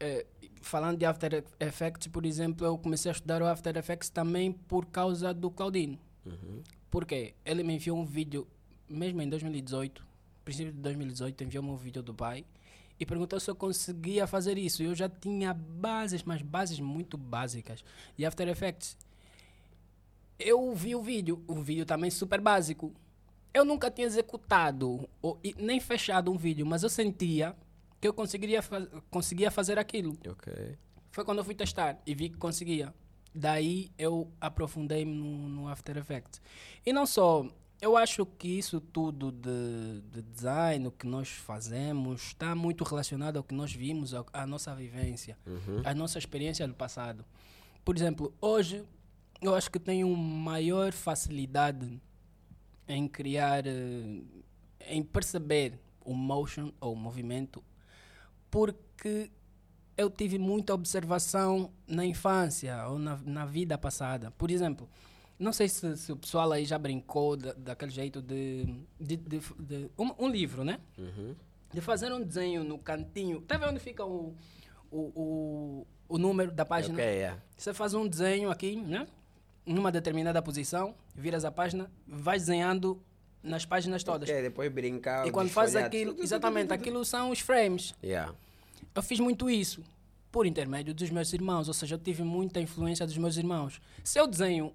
[0.00, 0.26] Eh,
[0.60, 4.86] falando de After Effects, por exemplo, eu comecei a estudar o After Effects também por
[4.86, 5.98] causa do Claudino.
[6.26, 6.62] Uhum.
[6.90, 7.34] Por quê?
[7.44, 8.46] Ele me enviou um vídeo,
[8.88, 10.04] mesmo em 2018,
[10.44, 12.44] princípio de 2018, enviou-me um vídeo do pai
[12.98, 14.82] e perguntou se eu conseguia fazer isso.
[14.82, 17.84] Eu já tinha bases, mas bases muito básicas
[18.16, 18.96] de After Effects.
[20.38, 22.92] Eu vi o vídeo, o vídeo também super básico.
[23.54, 27.54] Eu nunca tinha executado ou, e nem fechado um vídeo, mas eu sentia
[28.00, 30.16] que eu conseguiria, fa- conseguia fazer aquilo.
[30.28, 30.76] Ok.
[31.10, 32.92] Foi quando eu fui testar e vi que conseguia.
[33.34, 36.40] Daí eu aprofundei no, no After Effects.
[36.84, 37.46] E não só,
[37.82, 43.36] eu acho que isso tudo de, de design, o que nós fazemos, está muito relacionado
[43.36, 45.36] ao que nós vimos, ao- à nossa vivência,
[45.84, 47.24] à nossa experiência do passado.
[47.84, 48.84] Por exemplo, hoje
[49.40, 52.00] eu acho que tenho maior facilidade
[52.86, 54.20] em criar, eh,
[54.88, 57.62] em perceber o motion ou o movimento,
[58.50, 59.30] porque
[59.96, 64.30] eu tive muita observação na infância ou na, na vida passada.
[64.30, 64.88] Por exemplo,
[65.42, 68.64] não sei se, se o pessoal aí já brincou da, daquele jeito de,
[68.98, 70.78] de, de, de um, um, livro, né?
[70.96, 71.34] Uhum.
[71.72, 73.40] De fazer um desenho no cantinho.
[73.40, 74.34] Tá vendo onde fica o,
[74.90, 76.94] o, o, o número da página?
[76.94, 77.42] Ok, yeah.
[77.56, 79.06] Você faz um desenho aqui, né?
[79.66, 83.02] Numa determinada posição, viras a página, vais desenhando
[83.42, 84.28] nas páginas todas.
[84.28, 85.26] Ok, depois brincar.
[85.26, 87.94] E quando faz aquilo, exatamente, aquilo são os frames.
[88.02, 88.32] Yeah.
[88.94, 89.82] Eu fiz muito isso
[90.30, 93.80] por intermédio dos meus irmãos, ou seja, eu tive muita influência dos meus irmãos.
[94.02, 94.72] Se eu desenho,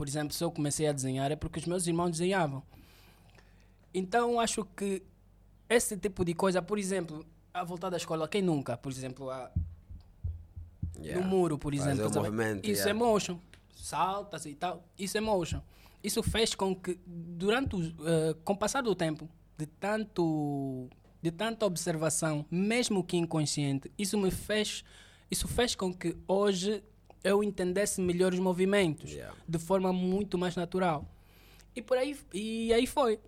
[0.00, 2.62] por exemplo, se eu comecei a desenhar é porque os meus irmãos desenhavam.
[3.92, 5.02] Então acho que
[5.68, 9.50] esse tipo de coisa, por exemplo, a voltar da escola, quem nunca, por exemplo, a,
[10.98, 11.22] Yeah.
[11.22, 12.90] no muro, por Fazer exemplo, movimento, isso yeah.
[12.90, 13.38] é motion,
[13.74, 15.60] saltas e tal, isso é motion.
[16.02, 20.88] Isso fez com que durante o, eh, com o passar do tempo, de tanto
[21.22, 24.82] de tanta observação, mesmo que inconsciente, isso me fez
[25.30, 26.82] isso fez com que hoje
[27.22, 29.36] eu entendesse melhor os movimentos Yeah.
[29.46, 31.06] de forma muito mais natural.
[31.74, 33.18] E por aí e aí foi.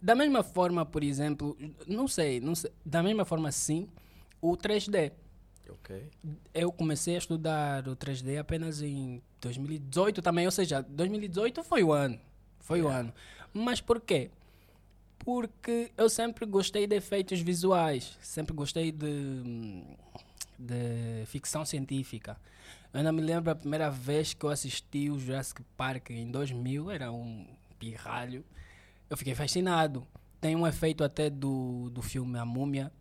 [0.00, 3.88] Da mesma forma, por exemplo, não sei, não sei, da mesma forma sim,
[4.40, 5.12] o 3D.
[5.70, 6.10] Ok.
[6.52, 11.92] Eu comecei a estudar o 3D apenas em 2018 também, ou seja, 2018 foi o
[11.92, 12.18] ano.
[12.60, 13.12] Foi o ano.
[13.52, 14.30] Mas por quê?
[15.18, 19.84] Porque eu sempre gostei de efeitos visuais, sempre gostei de,
[20.58, 22.36] de ficção científica.
[22.92, 26.90] Eu ainda me lembro a primeira vez que eu assisti o Jurassic Park em 2000,
[26.90, 27.46] era um
[27.78, 28.44] pirralho.
[29.08, 30.06] Eu fiquei fascinado.
[30.40, 32.92] Tem um efeito até do, do filme A Múmia,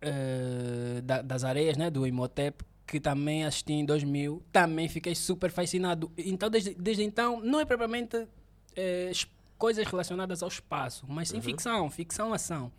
[0.00, 5.50] eh, da- das areias, né, do Imhotep, que também assisti em 2000, também fiquei super
[5.50, 6.10] fascinado.
[6.16, 8.26] Então, desde, desde então, não é propriamente
[9.10, 9.26] es-
[9.58, 12.72] coisas relacionadas ao espaço, mas sim ficção, ficção, ação.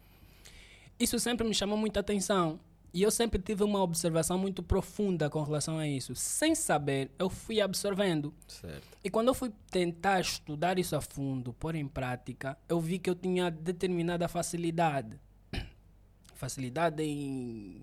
[1.00, 2.60] Isso sempre me chamou muita atenção.
[2.94, 6.14] E eu sempre tive uma observação muito profunda com relação a isso.
[6.14, 8.34] Sem saber, eu fui absorvendo.
[8.48, 8.86] Certo.
[9.02, 13.10] E quando eu fui tentar estudar isso a fundo, pôr em prática, eu vi que
[13.10, 15.18] eu tinha determinada facilidade.
[16.36, 17.82] Facilidade em,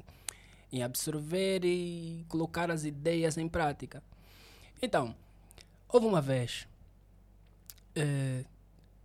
[0.70, 4.02] em absorver e colocar as ideias em prática.
[4.82, 5.14] Então,
[5.88, 6.68] houve uma vez,
[7.96, 8.44] eh,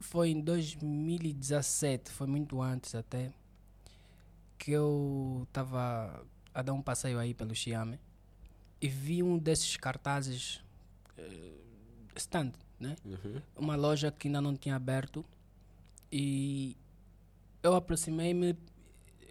[0.01, 3.31] foi em 2017, foi muito antes até,
[4.63, 7.99] que eu estava a dar um passeio aí pelo Xiame
[8.79, 10.63] e vi um desses cartazes
[11.17, 11.51] eh,
[12.15, 12.95] stand, né?
[13.03, 13.41] Uhum.
[13.57, 15.25] Uma loja que ainda não tinha aberto
[16.09, 16.77] e
[17.61, 18.55] eu aproximei-me,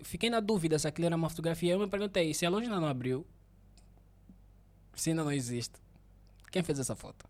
[0.02, 1.72] fiquei na dúvida se aquilo era uma fotografia.
[1.72, 3.26] Eu me perguntei se a loja ainda não abriu,
[4.94, 5.80] se ainda não existe.
[6.50, 7.26] Quem fez essa foto?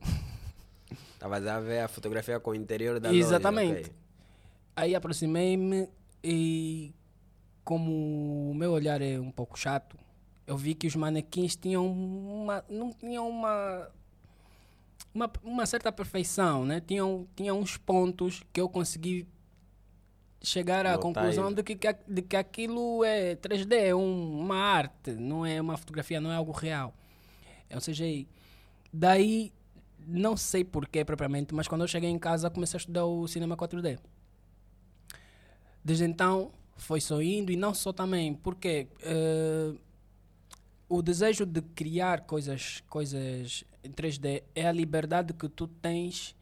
[1.12, 3.68] Estavas a ver a fotografia com o interior da Exatamente.
[3.68, 3.80] loja.
[3.82, 3.92] ok.
[4.76, 5.90] Aí aproximei-me
[6.22, 6.94] e
[7.64, 9.98] como o meu olhar é um pouco chato,
[10.46, 13.90] eu vi que os manequins tinham uma, não tinham uma,
[15.14, 16.80] uma, uma certa perfeição, né?
[16.80, 19.26] Tinham, tinham uns pontos que eu consegui
[20.42, 21.74] chegar à Notar conclusão de que,
[22.06, 26.36] de que aquilo é 3D, é um- uma arte, não é uma fotografia, não é
[26.36, 26.92] algo real.
[27.70, 28.28] É um CGI.
[28.92, 29.50] Daí,
[30.06, 33.56] não sei porquê propriamente, mas quando eu cheguei em casa comecei a estudar o cinema
[33.56, 33.98] 4D.
[35.82, 39.74] Desde então, foi só indo e não só também, porque eh,
[40.88, 46.34] o desejo de criar coisas, coisas em 3D é a liberdade que tu tens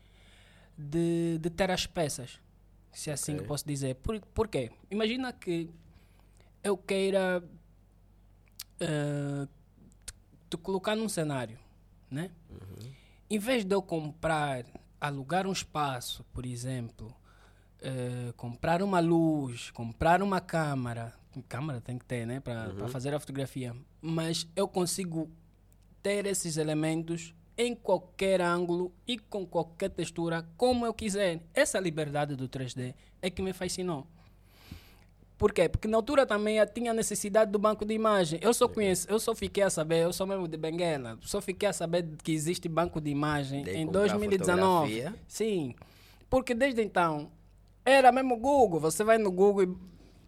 [0.77, 2.41] de, de ter as peças,
[2.93, 3.43] se é assim Ok.
[3.43, 3.95] que posso dizer.
[3.97, 4.71] Por, por quê?
[4.91, 5.69] Imagina que
[6.63, 7.43] eu queira
[8.81, 9.47] eh,
[10.49, 11.59] te, colocar num cenário,
[12.11, 12.31] né?
[13.31, 14.65] Em vez de eu comprar,
[15.01, 17.15] alugar um espaço, por exemplo,
[17.83, 21.13] eh, comprar uma luz, comprar uma câmara,
[21.49, 25.29] câmara tem que ter, né, para fazer a fotografia, mas eu consigo
[26.03, 31.43] ter esses elementos em qualquer ângulo e com qualquer textura, como eu quiser.
[31.53, 34.07] Essa liberdade do 3D é que me fascinou.
[35.37, 35.69] Por quê?
[35.69, 38.39] Porque na altura também eu tinha necessidade do banco de imagem.
[38.41, 41.69] Eu só conheço, eu só fiquei a saber, eu sou mesmo de Benguela, só fiquei
[41.69, 44.93] a saber que existe banco de imagem em comprar 2019.
[44.93, 45.15] fotografia.
[45.27, 45.75] Sim.
[46.31, 47.29] Porque desde então
[47.85, 49.77] era mesmo Google, você vai no Google e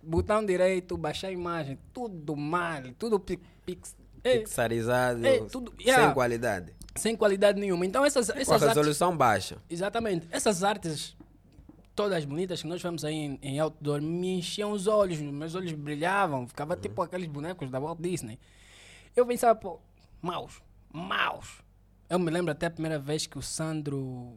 [0.03, 6.05] botão direito, baixar a imagem, tudo mal, tudo pi- pix, é, Pixarizado, é, tudo- yeah.
[6.07, 6.73] sem qualidade.
[6.97, 7.85] sem qualidade nenhuma.
[7.87, 9.57] Então essas, Com a essas artes, resolução baixa.
[9.69, 10.27] Exatamente.
[10.31, 11.17] Essas artes
[11.95, 15.73] todas bonitas que nós vemos aí em, em outdoor me enchiam os olhos, meus olhos
[15.73, 18.39] brilhavam, ficava tipo aqueles bonecos da Walt Disney.
[19.15, 19.79] Eu pensava, pô,
[20.21, 20.61] maus,
[20.93, 21.63] maus.
[22.11, 24.37] Eu me lembro até a primeira vez que o Sandro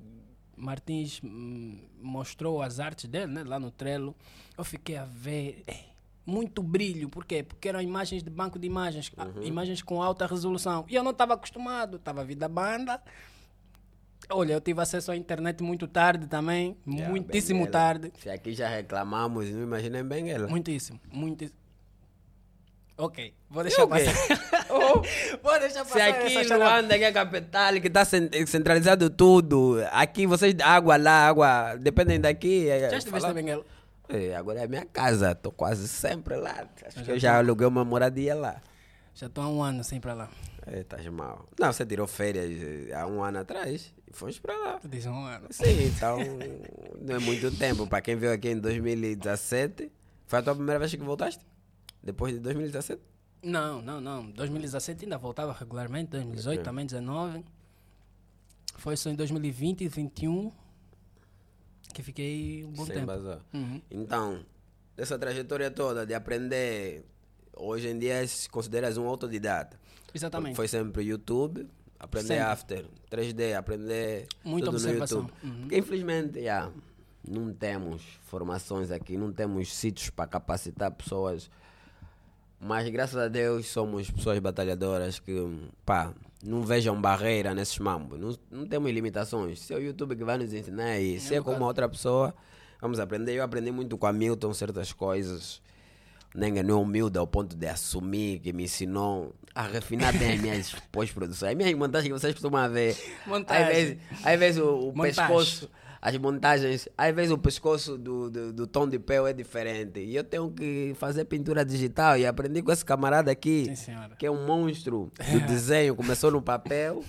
[0.58, 4.16] Martins hum, mostrou as artes dele, né, lá no Trello.
[4.58, 5.86] Eu fiquei a ver, "Ei,
[6.26, 7.08] muito brilho.
[7.10, 7.44] Por quê?
[7.44, 9.44] Porque eram imagens de banco de imagens, Uhum.
[9.44, 10.84] imagens com alta resolução.
[10.90, 13.02] E eu não estava acostumado, estava a vir da banda.
[14.30, 17.72] Olha, eu tive acesso à internet muito tarde também, Yeah, muitíssimo Benguela.
[17.72, 18.12] tarde.
[18.20, 20.48] Se aqui já reclamamos, não imaginem bem ela.
[20.48, 21.58] Muitíssimo, muitíssimo.
[22.98, 24.06] Ok, vou deixar o quê?
[24.06, 24.48] passar.
[24.70, 25.02] Oh,
[25.42, 26.58] vou deixar Se passar aqui essa em.
[26.58, 32.20] Luanda, que é a capital, que está centralizado tudo, aqui vocês, água lá, água, dependem
[32.20, 32.68] daqui.
[32.68, 33.66] é, Já estiveste falar- em Benguela?
[34.10, 36.66] É, agora é a minha casa, estou quase sempre lá.
[36.86, 38.62] Acho que eu já aluguei uma moradia lá.
[39.14, 40.30] Já estou há um ano sem para lá.
[40.66, 41.46] É, estás mal.
[41.60, 42.50] Não, você tirou férias
[42.90, 44.80] eh, há um ano atrás e fomos para lá.
[44.82, 45.48] Tu disse um ano.
[45.50, 46.18] Sim, então
[47.02, 47.88] não é muito tempo.
[47.88, 49.90] Para quem veio aqui em 2017,
[50.26, 51.46] foi a tua primeira vez que voltaste?
[52.08, 53.02] Depois de 2017?
[53.44, 54.32] Não, não, não.
[54.32, 56.64] 2017 ainda voltava regularmente, 2018 Ok.
[56.64, 57.44] também, 19.
[58.78, 60.52] Foi só em 2020 e 2021
[61.94, 63.08] que fiquei um bom Sem tempo.
[63.08, 63.42] bazar.
[63.54, 63.82] Uhum.
[63.92, 64.46] Então,
[64.96, 67.04] dessa trajetória toda de aprender,
[67.58, 69.78] hoje em dia se consideras um autodidata.
[70.14, 70.56] Exatamente.
[70.56, 71.68] Foi sempre YouTube,
[72.00, 72.44] aprender Sempre.
[72.44, 75.24] after, 3D, aprender Muita tudo observação.
[75.24, 75.44] no YouTube.
[75.52, 75.60] Uhum.
[75.62, 76.72] Porque infelizmente, já,
[77.28, 81.50] não temos formações aqui, não temos sítios para capacitar pessoas.
[82.60, 85.32] Mas graças a Deus somos pessoas batalhadoras que,
[85.86, 86.12] pá,
[86.44, 88.20] não vejam barreira nesses mambos.
[88.20, 89.60] Não, não temos limitações.
[89.60, 92.34] Se é o YouTube que vai nos ensinar e se é como outra pessoa,
[92.82, 93.34] vamos aprender.
[93.34, 95.62] Eu aprendi muito com a Milton certas coisas.
[96.36, 100.40] Nenga não é humilde ao ponto de assumir que me ensinou a refinar bem as
[100.40, 101.52] minhas pós-produções.
[101.52, 102.98] As minhas montagens que vocês costumam ver.
[103.26, 103.66] Montagem.
[103.66, 105.70] Às vezes, às vezes o, o pescoço,
[106.02, 110.00] as montagens, às vezes o pescoço do, do, do tom de pele é diferente.
[110.00, 112.18] E eu tenho que fazer pintura digital.
[112.18, 115.96] E aprendi com esse camarada aqui, Sim, que é um monstro do desenho.
[115.96, 117.04] Começou no papel.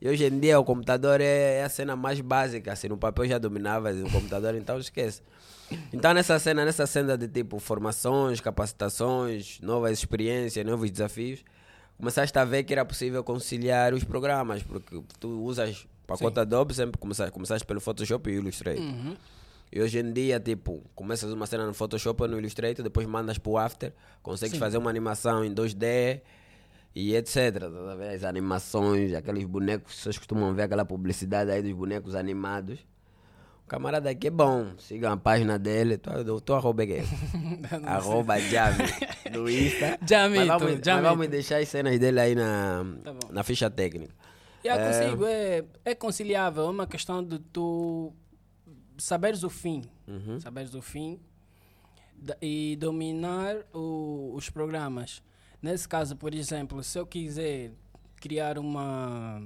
[0.00, 2.76] E hoje em dia o computador é, é a cena mais básica.
[2.76, 5.22] Se no papel já dominava o computador, então esquece.
[5.92, 11.42] Então nessa cena, nessa cena de tipo formações, capacitações, novas experiências, novos desafios,
[11.96, 16.98] começaste a ver que era possível conciliar os programas, porque tu usas pacote Adobe, sempre
[16.98, 18.82] começaste, começaste pelo Photoshop e Illustrator.
[18.82, 19.16] Uhum.
[19.72, 23.38] E hoje em dia, tipo, começas uma cena no Photoshop ou no Illustrator, depois mandas
[23.38, 26.20] pro After, consegues fazer uma animação em 2D
[26.94, 27.58] e etc.
[27.58, 27.66] Tá?
[28.14, 32.78] As animações, aqueles bonecos, vocês costumam ver aquela publicidade aí dos bonecos animados.
[33.64, 36.98] O camarada aqui é bom, sigam a página dele, tu, tu arroba aqui,
[37.86, 38.84] arroba Jami,
[39.32, 39.98] no Insta.
[40.06, 44.12] Jamito, Mas vamos, mas vamos deixar as cenas dele aí na, Tá na ficha técnica.
[44.64, 48.12] Já consigo, é, é conciliável, é uma questão de tu
[48.96, 50.40] saberes o fim, Uhum.
[50.40, 51.20] saberes o fim
[52.40, 55.22] e dominar o- os programas.
[55.60, 57.72] Nesse caso, por exemplo, se eu quiser
[58.16, 59.42] criar uma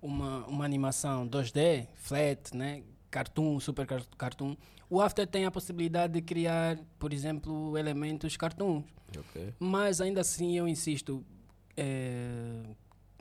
[0.00, 4.54] uma, uma animação 2D, flat, né, cartoon, super car- cartoon,
[4.90, 8.84] o After tem a possibilidade de criar, por exemplo, elementos cartoons.
[9.18, 9.54] Ok.
[9.58, 11.24] Mas ainda assim eu insisto,
[11.74, 12.64] é,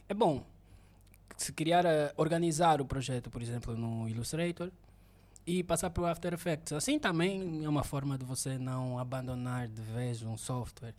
[0.10, 0.46] é bom
[1.38, 4.72] se criar, a- organizar o projeto, por exemplo, no Illustrator
[5.46, 6.72] e passar para o After Effects.
[6.74, 10.94] Assim também é uma forma de você não abandonar de vez um software.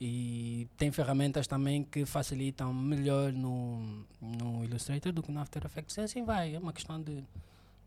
[0.00, 5.96] E tem ferramentas também que facilitam melhor no, no Illustrator do que no After Effects.
[5.98, 7.22] E assim vai, é uma questão de...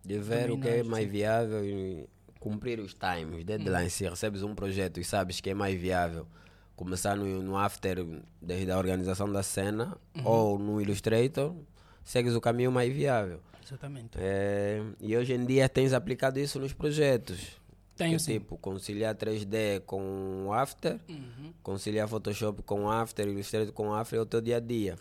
[0.05, 2.07] de ver o que é mais viável e
[2.39, 3.93] cumprir os times, deadlines.
[3.93, 6.27] Se recebes um projeto e sabes que é mais viável
[6.75, 8.05] começar no, no after,
[8.41, 11.55] desde a organização da cena, ou no Illustrator,
[12.03, 13.39] segues o caminho mais viável.
[13.65, 14.11] Exatamente.
[14.17, 17.61] É, e hoje em dia tens aplicado isso nos projetos.
[17.95, 18.33] Tenho que, sim.
[18.33, 21.53] tipo, conciliar 3D com After, Uhum.
[21.61, 24.95] conciliar Photoshop com After, Illustrator com After é o teu dia a dia.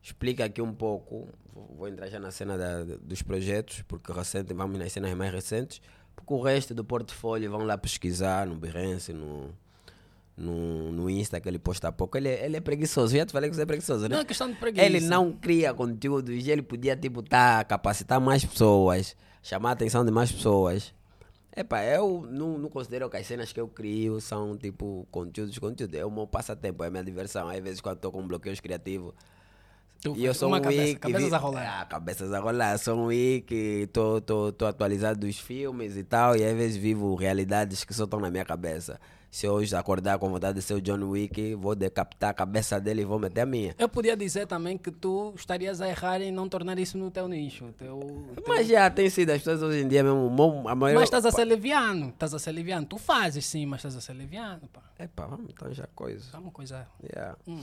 [0.00, 4.54] Explica aqui um pouco, vou vou entrar já na cena da- dos projetos, porque recente,
[4.54, 5.82] vamos nas cenas mais recentes,
[6.14, 9.50] porque o resto do portfólio vão lá pesquisar no Behance, no,
[10.36, 12.16] no, no Insta que ele posta há pouco.
[12.18, 14.08] Ele, é- ele é preguiçoso, já te falei que você é preguiçoso, né?
[14.14, 14.84] Não é questão de preguiça.
[14.84, 20.04] Ele não cria conteúdos e ele podia, tipo, tá, capacitar mais pessoas, chamar a atenção
[20.04, 20.94] de mais pessoas.
[21.56, 25.98] Epa, eu não, não considero que as cenas que eu crio são, tipo, conteúdos, conteúdos.
[25.98, 27.48] É o meu passatempo, é a minha diversão.
[27.48, 29.14] Às vezes, quando estou com bloqueios criativos,
[30.02, 31.80] Tu e eu sou uma um cabeça, cabeças a rolar.
[31.80, 32.76] Ah, cabeças a rolar.
[32.78, 36.36] Sou um wiki, tô, tô, tô atualizado dos filmes e tal.
[36.36, 39.00] E às vezes vivo realidades que só estão na minha cabeça.
[39.36, 42.80] Se eu hoje acordar com vontade de ser o John Wick, vou decapitar a cabeça
[42.80, 43.74] dele e vou meter a minha.
[43.78, 47.28] Eu podia dizer também que tu estarias a errar em não tornar isso no teu
[47.28, 47.66] nicho.
[47.76, 48.00] Teu,
[48.34, 51.00] teu- Mas já tem sido, as pessoas hoje em dia mesmo, mo- a maioria...
[51.00, 52.08] Mas estás a ser leviano.
[52.08, 52.86] Estás a ser leviano.
[52.86, 54.62] Tu fazes sim, mas estás a ser leviano.
[54.72, 54.80] Pá.
[54.98, 56.24] Epa, vamos então já coisa.
[56.32, 56.86] É uma coisa.
[57.04, 57.36] Yeah.
[57.46, 57.60] Hum.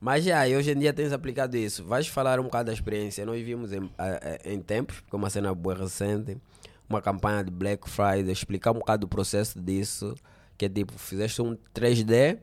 [0.00, 1.82] Mas já, e hoje em dia tens aplicado isso.
[1.84, 3.26] Vais falar um bocado da experiência.
[3.26, 3.90] Nós vimos em,
[4.44, 6.38] em tempos, porque é uma cena boa recente,
[6.88, 10.14] uma campanha de Black Friday, explicar um bocado do processo disso,
[10.58, 12.38] Que é tipo, fizeste um 3D,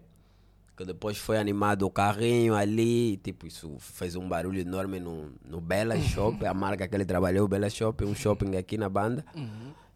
[0.77, 5.59] que depois foi animado o carrinho ali, tipo, isso fez um barulho enorme no, no
[5.59, 9.25] Bela Shop, a marca que ele trabalhou, Bela Shop, um shopping aqui na banda.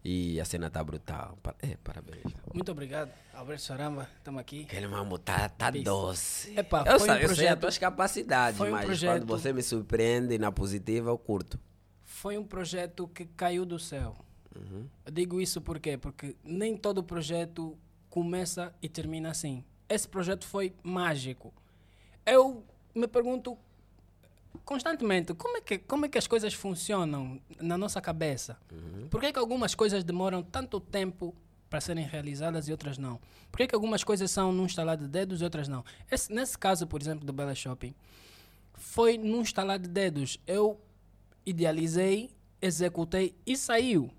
[0.04, 1.36] E a cena tá brutal.
[1.60, 2.22] É, parabéns.
[2.54, 4.08] Muito obrigado, Alberto Saramba.
[4.16, 4.62] Estamos aqui.
[4.62, 5.84] Aquele mambo tá, tá Peace.
[5.84, 6.58] doce.
[6.58, 9.26] Epá, eu, foi sei, um eu sei as projeto- tuas capacidades, um mas projeto- quando
[9.26, 11.58] você me surpreende na positiva, eu curto.
[12.04, 14.16] Foi um projeto que caiu do céu.
[15.04, 15.96] Eu digo isso por quê?
[15.98, 17.76] Porque nem todo projeto
[18.22, 19.64] começa e termina assim.
[19.88, 21.52] Esse projeto foi mágico.
[22.26, 22.64] Eu
[22.94, 23.56] me pergunto
[24.64, 28.58] constantemente como é que, como é que as coisas funcionam na nossa cabeça.
[29.08, 31.34] Por que, que algumas coisas demoram tanto tempo
[31.70, 33.20] para serem realizadas e outras não?
[33.52, 35.84] Por que, que algumas coisas são num estalar de dedos e outras não?
[36.10, 37.94] Esse- nesse caso, por exemplo, do Bella Shopping,
[38.74, 40.38] foi num estalar de dedos.
[40.46, 40.78] Eu
[41.46, 44.10] idealizei, executei e saiu.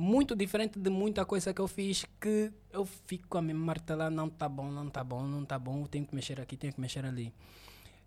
[0.00, 4.30] Muito diferente de muita coisa que eu fiz que eu fico a me martelar, não
[4.30, 7.04] tá bom, não tá bom, não tá bom, tenho que mexer aqui, tenho que mexer
[7.04, 7.34] ali.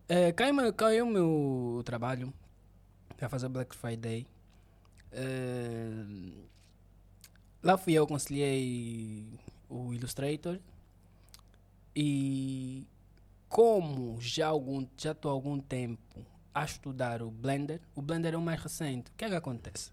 [0.08, 2.34] É, caiu, caiu meu trabalho
[3.18, 4.26] para fazer Black Friday.
[5.12, 5.90] É,
[7.62, 9.28] lá fui eu, conciliei
[9.68, 10.60] o Illustrator
[11.94, 12.88] e
[13.50, 18.38] como já algum já estou há algum tempo a estudar o Blender, o Blender é
[18.38, 19.12] o mais recente.
[19.12, 19.92] O que é que acontece?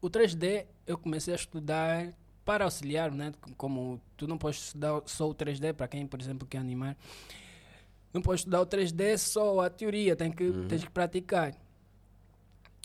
[0.00, 3.32] O 3D eu comecei a estudar para auxiliar, né?
[3.56, 6.96] Como tu não podes estudar só o 3D para quem, por exemplo, quer animar.
[8.12, 11.54] Não podes estudar o 3D só a teoria, tem que, tens que praticar.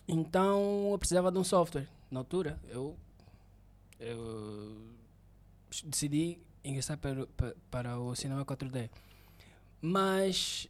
[0.07, 1.87] Então eu precisava de um software.
[2.11, 2.97] Na altura, eu,
[3.99, 4.75] eu
[5.85, 8.89] decidi ingressar para, para, para o cinema 4D.
[9.81, 10.67] Mas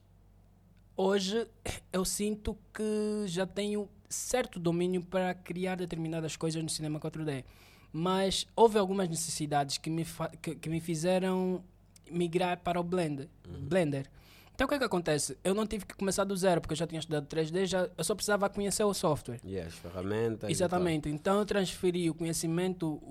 [0.95, 1.47] hoje
[1.91, 7.43] eu sinto que já tenho certo domínio para criar determinadas coisas no cinema 4D.
[7.91, 10.05] Mas houve algumas necessidades que me,
[10.41, 11.63] que, que me fizeram
[12.09, 13.27] migrar para o Blender.
[13.47, 14.09] Blender.
[14.55, 15.37] Então o que é que acontece?
[15.43, 18.03] Eu não tive que começar do zero, porque eu já tinha estudado 3D, já, eu
[18.03, 19.39] só precisava conhecer o software.
[19.43, 20.49] E as ferramentas.
[20.49, 21.09] Exatamente.
[21.09, 23.01] Então eu transferi o conhecimento,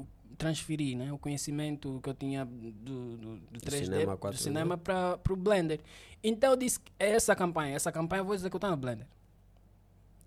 [0.43, 2.71] transferi né, o conhecimento que eu tinha do,
[3.17, 4.37] do, do 3D, cinema do 4D.
[4.37, 5.81] cinema para o Blender.
[6.23, 9.07] Então eu disse, é essa campanha, essa campanha eu vou executar no Blender.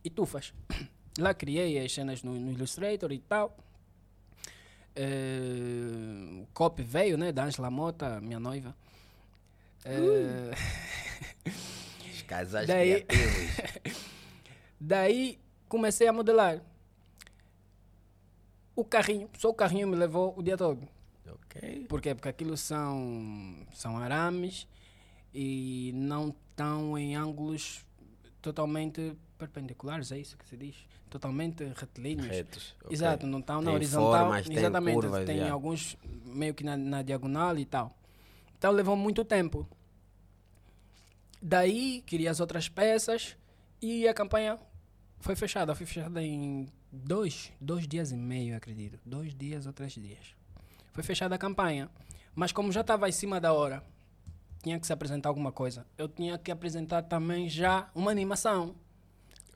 [0.04, 0.54] E tu faz.
[1.20, 3.58] Lá criei as cenas no, no Illustrator e tal.
[4.96, 8.74] Eh, o copy veio, né, da Angela Mota, minha noiva.
[9.84, 10.52] Eh,
[11.44, 11.54] tal.
[12.14, 14.06] Os casais Daí- criativos.
[14.80, 16.62] Daí comecei a modelar.
[18.76, 20.88] O carrinho, só o carrinho me levou o dia todo.
[21.28, 21.86] ok.
[21.88, 22.14] Por quê?
[22.14, 24.68] Porque aquilo são, são arames
[25.34, 27.86] e não estão em ângulos
[28.42, 30.76] totalmente perpendiculares, é isso que se diz?
[31.10, 32.28] Totalmente retilíneos.
[32.28, 32.76] Retos.
[32.84, 32.94] ok.
[32.94, 34.26] Exato, não estão na Tem horizontal.
[34.26, 35.52] formas, tem exatamente, curvas, tem já.
[35.52, 37.96] alguns meio que na, na diagonal e tal.
[38.58, 39.68] Então levou muito tempo.
[41.42, 43.38] Daí queria as outras peças
[43.82, 44.60] e a campanha
[45.20, 45.76] foi fechada.
[45.76, 49.00] Foi fechada em dois, dois dias e meio, acredito.
[49.06, 50.36] Dois dias ou três dias.
[50.94, 51.90] Foi fechada a campanha.
[52.34, 53.84] Mas como já estava em cima da hora,
[54.64, 55.86] tinha que se apresentar alguma coisa.
[55.98, 58.76] Eu tinha que apresentar também já uma animação.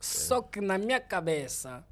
[0.00, 1.84] Só que na minha cabeça,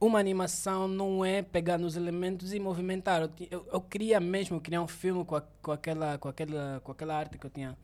[0.00, 3.22] uma animação não é pegar nos elementos e movimentar.
[3.22, 6.92] Eu, eu, eu queria mesmo criar um filme com, a- com, aquela, com, aquela, com
[6.92, 7.76] aquela arte que eu tinha,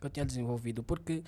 [0.00, 0.82] que eu tinha desenvolvido.
[0.82, 1.22] Porque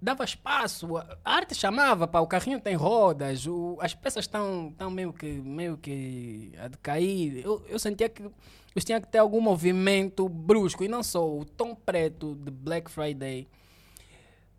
[0.00, 4.90] dava espaço, a arte chamava, pá, o carrinho tem rodas, o, as peças estão tão
[4.90, 7.44] meio que, meio que a decair.
[7.44, 11.44] Eu, eu sentia que eles tinham que ter algum movimento brusco e não só o
[11.44, 13.48] tom preto de Black Friday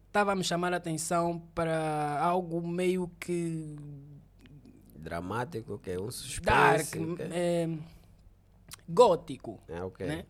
[0.08, 3.78] estava a me chamar a atenção para algo meio que
[4.96, 6.44] Dramático, que é um suspense.
[6.98, 7.28] dark, ok.
[7.32, 7.70] é,
[8.88, 10.06] gótico, É, ok.
[10.06, 10.26] né?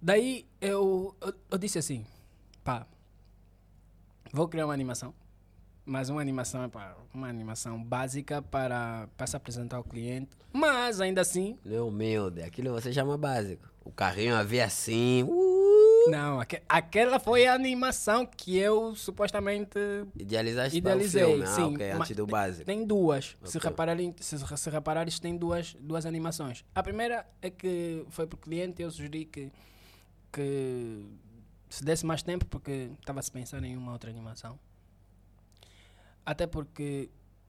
[0.00, 2.06] Daí eu, eu, eu disse assim,
[2.62, 2.86] pá,
[4.32, 5.14] vou criar uma animação,
[5.84, 11.00] mas uma animação é pá, uma animação básica para, para se apresentar ao cliente, mas
[11.00, 13.68] ainda assim, é humilde, aquilo você chama básico.
[13.82, 15.22] O carrinho havia assim.
[15.26, 19.78] Uh, não, aque- aquela foi a animação que eu supostamente
[20.14, 21.44] idealizaste Idealizei, para o filme.
[21.46, 21.74] Ah, sim.
[21.74, 22.64] ok, mas antes do básico.
[22.66, 23.36] Tem duas.
[23.44, 23.70] Se, Ok.
[23.70, 26.62] repararem, se, se reparares, tem duas, duas animações.
[26.74, 29.50] A primeira é que foi para o cliente eu sugeri que,
[30.30, 31.06] que
[31.70, 34.58] se desse mais tempo, porque estava a se pensar em uma outra animação.
[36.26, 37.08] Até porque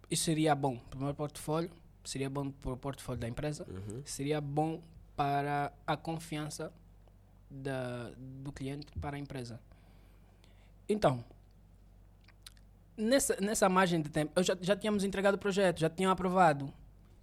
[0.10, 1.70] isso seria bom para o meu portfólio,
[2.06, 4.02] seria bom para o portfólio da empresa, Uhum.
[4.06, 4.82] seria bom
[5.16, 6.72] para a confiança
[7.50, 9.60] da, do cliente para a empresa.
[10.88, 11.24] Então,
[12.98, 16.74] nessa, nessa margem de tempo, eu já, já tínhamos entregado o projeto, já tinham aprovado,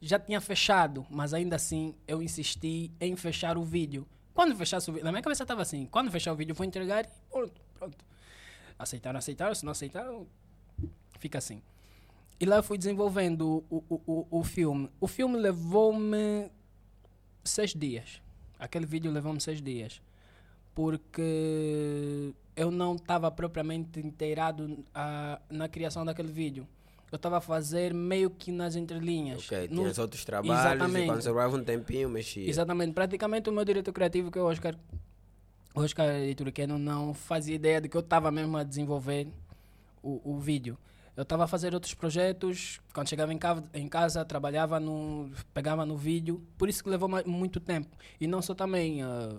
[0.01, 4.07] já tinha fechado, mas ainda assim eu insisti em fechar o vídeo.
[4.39, 7.05] Quando fechasse o vídeo, na minha cabeça estava assim: quando fechar o vídeo, vou entregar
[7.05, 8.05] e pronto, pronto.
[8.78, 10.28] Aceitaram, aceitaram, se não aceitaram,
[11.18, 11.61] fica assim.
[12.39, 14.89] E lá eu fui desenvolvendo o, o, o, o filme.
[15.01, 16.53] O filme levou-me
[17.43, 18.22] seis dias.
[18.61, 20.01] Aquele vídeo levou-me seis dias.
[20.72, 26.64] Porque eu não estava propriamente inteirado a, na criação daquele vídeo.
[27.11, 29.44] Eu estava a fazer meio que nas entrelinhas.
[29.44, 31.04] Ok, No- tinhas outros trabalhos Exatamente.
[31.04, 32.48] e quando sobrava um tempinho mexia.
[32.48, 32.92] Exatamente.
[32.92, 34.74] Praticamente o meu diretor criativo, que é o Oscar,
[35.74, 39.26] o Oscar Ituriqueno, não fazia ideia de que eu estava mesmo a desenvolver
[40.02, 40.76] o, o vídeo.
[41.16, 45.30] Eu estava a fazer outros projetos, quando chegava em casa, em casa trabalhava no.
[45.52, 47.88] pegava no vídeo, por isso que levou muito tempo.
[48.20, 49.02] E não só também.
[49.02, 49.36] ah,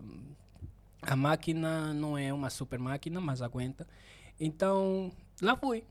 [1.02, 3.88] a máquina não é uma super máquina, mas aguenta.
[4.40, 5.12] Então,
[5.42, 5.84] lá fui.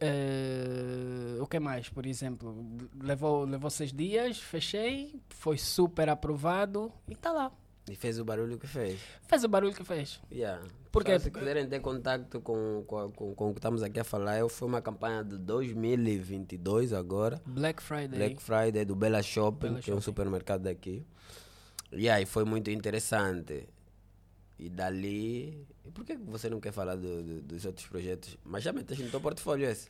[0.00, 2.54] Eh, o que mais, por exemplo?
[3.02, 7.52] Levou, levou seis dias, fechei, foi super aprovado e tá lá.
[7.90, 9.00] E fez o barulho que fez.
[9.26, 10.20] Fez o barulho que fez.
[10.30, 10.62] Yeah.
[10.92, 14.38] Porque- se quiserem ter contato com, com, com, com o que estamos aqui a falar,
[14.38, 17.40] eu foi uma campanha de 2022 agora.
[17.46, 18.08] Black Friday.
[18.18, 20.00] Black Friday do Bella Shopping, que é um Shopping.
[20.02, 21.02] supermercado daqui.
[21.90, 23.66] E aí foi muito interessante.
[24.58, 25.66] E dali.
[25.88, 28.36] E por que você não quer falar do- do- dos outros projetos?
[28.44, 29.88] Mas já meteste no teu portfólio esse?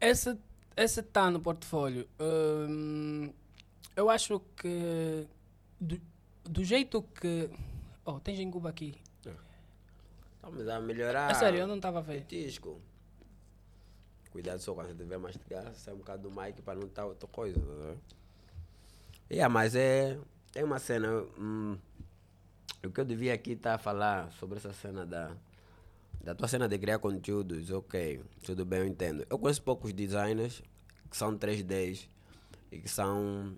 [0.00, 0.38] Esse,
[0.74, 2.08] esse tá no portfólio.
[2.18, 3.30] Hum,
[3.94, 5.26] eu acho que
[5.78, 6.00] do,
[6.44, 7.50] do jeito que.
[8.06, 8.94] Oh, tem genguba aqui.
[10.36, 11.30] Estamos a melhorar.
[11.30, 12.22] é sério, eu não estava a ver.
[12.22, 12.80] Petisco.
[14.32, 17.28] Cuidado só quando você tiver mastigar, sai um bocado do mic para não estar outra
[17.28, 17.60] coisa.
[17.60, 17.96] Né?
[19.30, 20.18] Yeah, mas é,
[20.54, 21.12] é uma cena.
[21.38, 21.76] hum,
[22.86, 25.36] o que eu devia aqui estar a falar sobre essa cena da,
[26.22, 29.26] da tua cena de criar conteúdos, ok, tudo bem, eu entendo.
[29.28, 30.62] Eu conheço poucos designers
[31.10, 32.08] que são 3Ds
[32.70, 33.56] e que são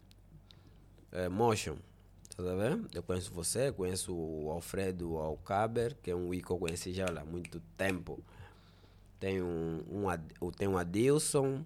[1.13, 1.77] é, motion.
[2.37, 2.81] Tá ver?
[2.95, 7.05] Eu conheço você, conheço o Alfredo Alcaber, que é um Wii que eu conheci já
[7.07, 8.19] há muito tempo.
[9.21, 9.85] Tem um,
[10.41, 11.65] um, tenho um Adilson,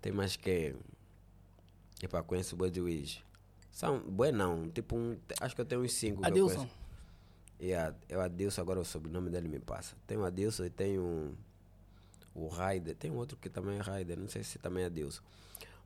[0.00, 0.74] tem mais que.
[2.02, 3.22] Epa, conheço o Bud Wiz.
[3.76, 6.54] São, bué não, tipo um, acho que eu tenho uns cinco que eu Adilson.
[6.54, 6.74] conheço.
[7.60, 9.94] Yeah, é o Adilson, agora o sobrenome dele me passa.
[10.06, 11.34] Tem o Adilson e tem um,
[12.34, 12.96] o Raider.
[12.96, 15.20] Tem outro que também é Raider, não sei se também é Adilson.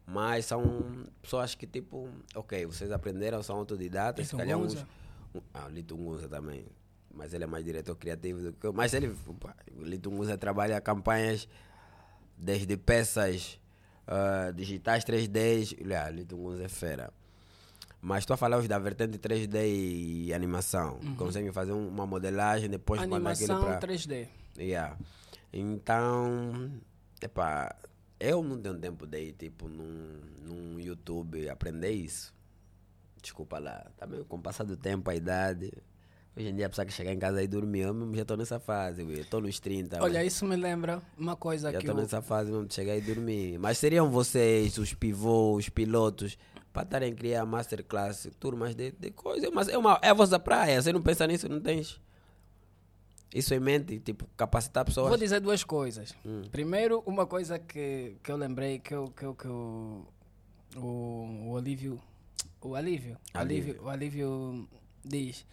[0.07, 4.77] Mas são pessoas que, tipo, ok, vocês aprenderam, são autodidatas, se calhar uns.
[5.35, 6.65] Um- Ah, o Lito Ngunza também.
[7.13, 8.73] Mas ele é mais diretor criativo do que eu.
[8.73, 11.49] Mas ele, opa, o Lito Ngunza trabalha campanhas
[12.39, 13.59] desde peças
[14.07, 15.77] ah, digitais 3D.
[15.83, 17.13] Olha, Lito Ngunza é fera.
[18.03, 20.99] Mas estou a falar da vertente 3D e animação.
[21.19, 23.57] Conseguem fazer um- uma modelagem, depois mandar aquilo Uhum.
[23.59, 23.79] Animação para.
[23.87, 24.29] 3D.
[24.59, 24.97] Yeah.
[25.53, 26.71] Então,
[27.23, 27.77] epá,
[28.19, 32.35] eu não tenho tempo de ir, tipo, num, num YouTube aprender isso.
[33.23, 33.87] Desculpa lá.
[33.99, 35.71] Também com o passar do tempo, a idade.
[36.37, 38.37] Hoje em dia, a pessoa que chegar em casa e dormir, eu mesmo já estou
[38.37, 40.03] nessa fase, estou nos 30.
[40.03, 42.73] Olha, mas isso me lembra uma coisa já que estou eu, nessa fase mesmo de
[42.75, 43.59] chegar e dormir.
[43.59, 46.39] Mas seriam vocês, os pivôs, os pilotos,
[46.73, 49.51] para estarem a criar masterclass, turmas de, de coisa.
[49.53, 52.01] Mas é, uma, é a vossa praia, você não pensa nisso, não tens
[53.35, 53.99] isso em mente?
[54.01, 55.09] Tipo, capacitar pessoas?
[55.09, 56.15] Vou dizer duas coisas.
[56.25, 56.43] Hum.
[56.51, 60.07] Primeiro, uma coisa que, que eu lembrei que, eu, que, eu, que eu,
[60.77, 62.01] o, o Olívio.
[62.61, 63.73] O Alívio, Alívio.
[63.73, 63.85] Alívio.
[63.85, 64.69] O Alívio
[65.05, 65.47] diz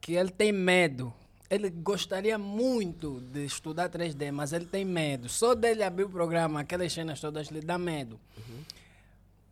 [0.00, 1.12] que ele tem medo.
[1.48, 5.28] Ele gostaria muito de estudar 3D, mas ele tem medo.
[5.28, 8.20] Só dele abrir o programa, aquelas cenas todas, lhe dá medo.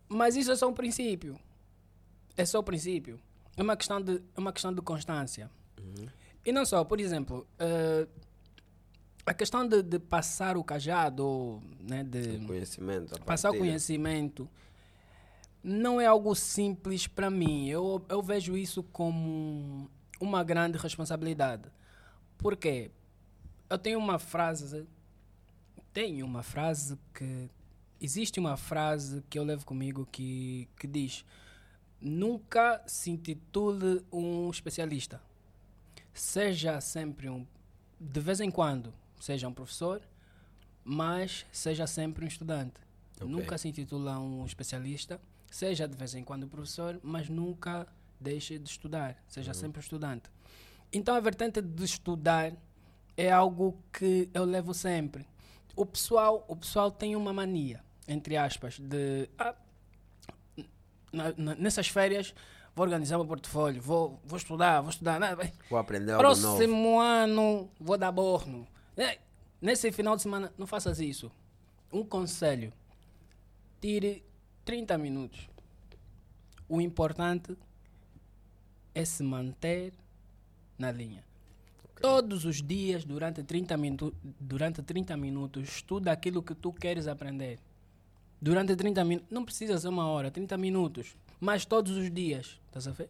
[0.09, 1.39] Mas isso é só um princípio.
[2.35, 3.19] É só o princípio.
[3.55, 5.49] É uma questão de, é uma questão de constância.
[6.45, 8.07] E não só, por exemplo, eh,
[9.25, 13.15] a questão de, de passar o cajado, né, de conhecimento.
[13.15, 14.49] a passar o conhecimento,
[15.63, 17.67] não é algo simples para mim.
[17.67, 19.89] Eu, eu vejo isso como
[20.19, 21.69] uma grande responsabilidade.
[22.37, 22.89] Por quê?
[23.69, 24.87] Eu tenho uma frase,
[25.93, 27.49] tenho uma frase que
[28.01, 31.25] existe uma frase que eu levo comigo que, que diz:
[31.99, 35.21] nunca se intitule um especialista.
[36.13, 37.45] Seja sempre um,
[37.99, 40.01] de vez em quando, seja um professor,
[40.83, 42.81] mas seja sempre um estudante.
[43.17, 43.27] Ok.
[43.27, 45.19] Nunca se intitula um especialista,
[45.51, 47.87] seja de vez em quando um professor, mas nunca
[48.19, 50.29] deixe de estudar, seja sempre um estudante.
[50.91, 52.53] Então a vertente de estudar
[53.15, 55.27] é algo que eu levo sempre.
[55.75, 59.55] O pessoal, o pessoal tem uma mania, entre aspas, de ah,
[61.13, 62.33] na- na- nessas férias
[62.75, 65.19] vou organizar meu portfólio, vou, vou estudar, vou estudar.
[65.35, 66.41] Vai- Vou aprender algo novo.
[66.57, 68.67] Próximo ano vou dar borno.
[68.97, 69.17] É,
[69.61, 71.29] Nesse final de semana, não faças isso.
[71.91, 72.71] Um conselho:
[73.81, 74.23] tire
[74.63, 75.49] 30 minutos.
[76.69, 77.57] O importante
[78.95, 79.91] é se manter
[80.77, 81.25] na linha.
[82.01, 87.59] Todos os dias, durante 30, minutos, durante 30 minutos, estuda aquilo que tu queres aprender.
[88.41, 92.87] Durante 30 minutos, não precisa ser uma hora, 30 minutos, mas todos os dias, estás
[92.87, 93.09] a ver?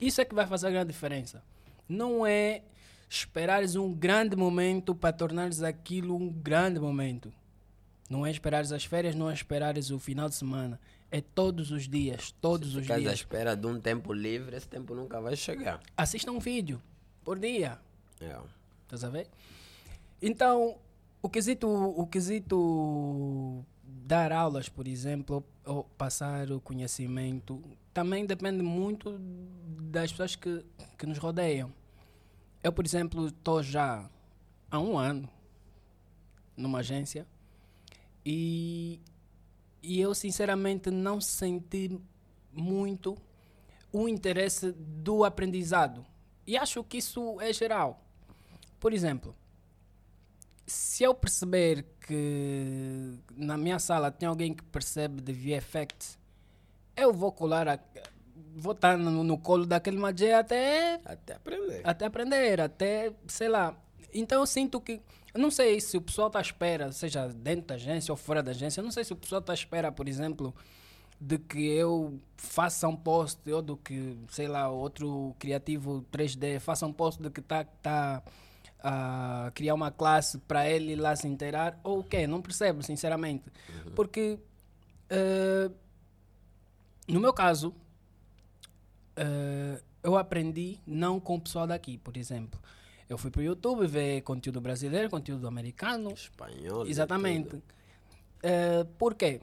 [0.00, 1.42] Isso é que vai fazer a grande diferença.
[1.88, 2.62] Não é
[3.08, 7.32] esperares um grande momento para tornares aquilo um grande momento.
[8.08, 10.78] Não é esperares as férias, não é esperares o final de semana.
[11.10, 13.20] É todos os dias, todos os Ficares à dias.
[13.20, 15.80] espera de um tempo livre, esse tempo nunca vai chegar.
[15.96, 16.82] Assista um vídeo
[17.24, 17.78] por dia.
[18.20, 18.36] É.
[18.84, 19.28] Estás a ver?
[20.20, 20.76] Então,
[21.22, 23.64] o quesito, o quesito
[24.06, 27.60] dar aulas, por exemplo, ou passar o conhecimento,
[27.92, 30.64] também depende muito das pessoas que,
[30.96, 31.72] que nos rodeiam.
[32.62, 34.08] Eu, por exemplo, estou já
[34.70, 35.28] há um ano
[36.56, 37.26] numa agência
[38.24, 39.00] e,
[39.82, 42.00] e eu, sinceramente, não senti
[42.52, 43.18] muito
[43.92, 46.06] o interesse do aprendizado.
[46.46, 48.00] E acho que isso é geral.
[48.78, 49.34] Por exemplo,
[50.66, 56.18] se eu perceber que na minha sala tem alguém que percebe de VFX,
[56.96, 57.78] eu vou colar, a,
[58.54, 61.80] vou estar no, no colo daquele magé até, Até aprender.
[61.84, 63.76] até aprender, até, sei lá.
[64.12, 65.00] Então eu sinto que,
[65.32, 68.42] eu não sei se o pessoal está à espera, seja dentro da agência ou fora
[68.42, 70.54] da agência, eu não sei se o pessoal está à espera, por exemplo,
[71.20, 76.86] de que eu faça um post ou do que, sei lá, outro criativo 3D faça
[76.86, 78.22] um post de que está tá,
[78.80, 82.26] a criar uma classe para ele lá se inteirar, ou o quê?
[82.26, 83.44] Não percebo, sinceramente.
[83.94, 84.38] Porque,
[85.10, 85.70] eh,
[87.08, 87.74] no meu caso,
[89.16, 92.60] eh, eu aprendi não com o pessoal daqui, por exemplo.
[93.08, 96.86] Eu fui para o YouTube ver conteúdo brasileiro, conteúdo americano, Espanhol.
[96.86, 97.62] Exatamente.
[98.42, 99.40] Eh, por quê?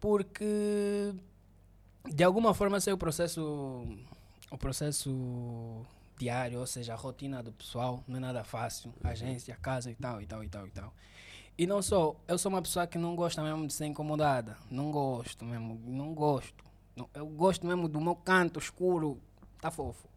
[0.00, 1.12] Porque
[2.04, 3.86] de alguma forma esse é o processo,
[4.50, 5.84] o processo
[6.18, 10.20] diário, ou seja, a rotina do pessoal, não é nada fácil, agência, casa e tal,
[10.20, 10.94] e tal, e tal, e tal.
[11.56, 14.90] E não só, eu sou uma pessoa que não gosta mesmo de ser incomodada, não
[14.90, 16.64] gosto mesmo, não gosto.
[16.96, 19.20] Não- Eu gosto mesmo do meu canto escuro,
[19.60, 20.08] tá fofo.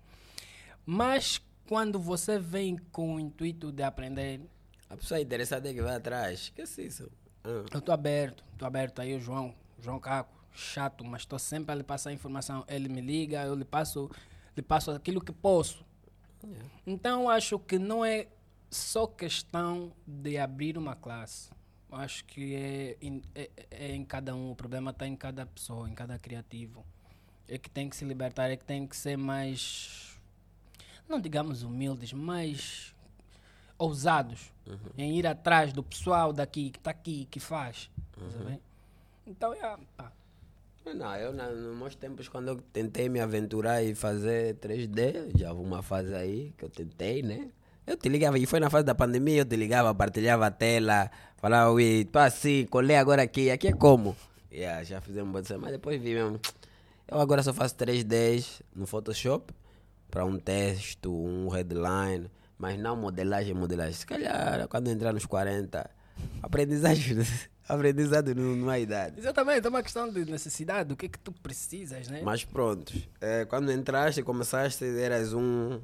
[0.86, 4.42] Mas quando você vem com o intuito de aprender,
[4.90, 6.40] A pessoa interessada é que vai atrás.
[6.42, 7.10] Esquece isso.
[7.46, 11.72] Ah, Eu tô aberto, tô aberto aí, o João, João Caco, chato, mas tô sempre
[11.72, 12.66] a lhe passar informação.
[12.68, 14.12] Ele me liga, eu lhe passo,
[14.56, 15.86] lhe passo aquilo que posso.
[16.86, 18.28] Então acho que não é
[18.70, 21.50] só questão de abrir uma classe.
[21.92, 25.90] Acho que é em, é, é em cada um, o problema está em cada pessoa,
[25.90, 26.86] em cada criativo.
[27.48, 30.18] É que tem que se libertar, é que tem que ser mais,
[31.08, 32.96] não digamos humildes, mais
[33.78, 34.54] ousados
[34.98, 37.90] em ir atrás do pessoal daqui, que está aqui, que faz.
[38.32, 38.62] sabe?
[39.26, 40.12] Então, é, pá,
[40.86, 45.64] Não, eu nos meus tempos, quando eu tentei me aventurar e fazer 3D, já houve
[45.64, 47.50] uma fase aí que eu tentei, né?
[47.86, 51.10] Eu te ligava, e foi na fase da pandemia, eu te ligava, partilhava a tela,
[51.38, 54.16] falava, ui, tô assim, colei agora aqui, aqui é como?
[54.52, 56.40] Yeah, já fizemos você, mas depois vi mesmo.
[57.08, 59.54] Eu agora só faço 3Ds no Photoshop,
[60.10, 63.94] para um texto, um headline, mas não modelagem, modelagem.
[63.94, 65.90] Se calhar, quando entrar nos 40,
[66.44, 67.18] aprendizagem,
[67.68, 68.34] aprendizado
[68.70, 69.20] há idade.
[69.20, 72.22] exatamente, é uma questão de necessidade, do que é que tu precisas, né?
[72.24, 75.80] Mas pronto, eh, quando entraste, começaste, eras um,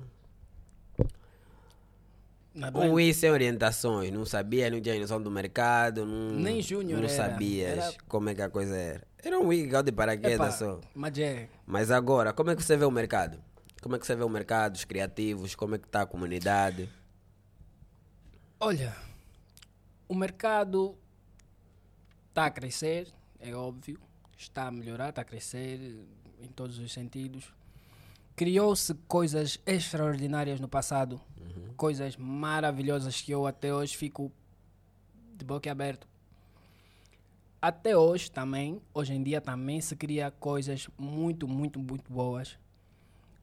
[2.53, 7.01] Na um Wii sem orientações, não sabia, não tinha noção do mercado, não, Nem júnior
[7.01, 9.07] não sabias era- como é que a coisa era.
[9.23, 10.79] Era um Wii igual de paraquedas só.
[10.95, 13.37] Mas é, Mas agora, como é que você vê o mercado?
[13.81, 16.89] Como é que você vê o mercado, os criativos, como é que está a comunidade?
[18.59, 18.95] olha,
[20.09, 20.97] o mercado
[22.37, 23.99] está a crescer, é óbvio,
[24.37, 26.05] está a melhorar, está a crescer
[26.39, 27.51] em todos os sentidos.
[28.35, 31.19] Criou-se coisas extraordinárias no passado,
[31.75, 34.31] coisas maravilhosas que eu até hoje fico
[35.35, 36.05] de boca aberta.
[37.59, 42.55] Até hoje também, hoje em dia também se cria coisas muito, muito, muito boas.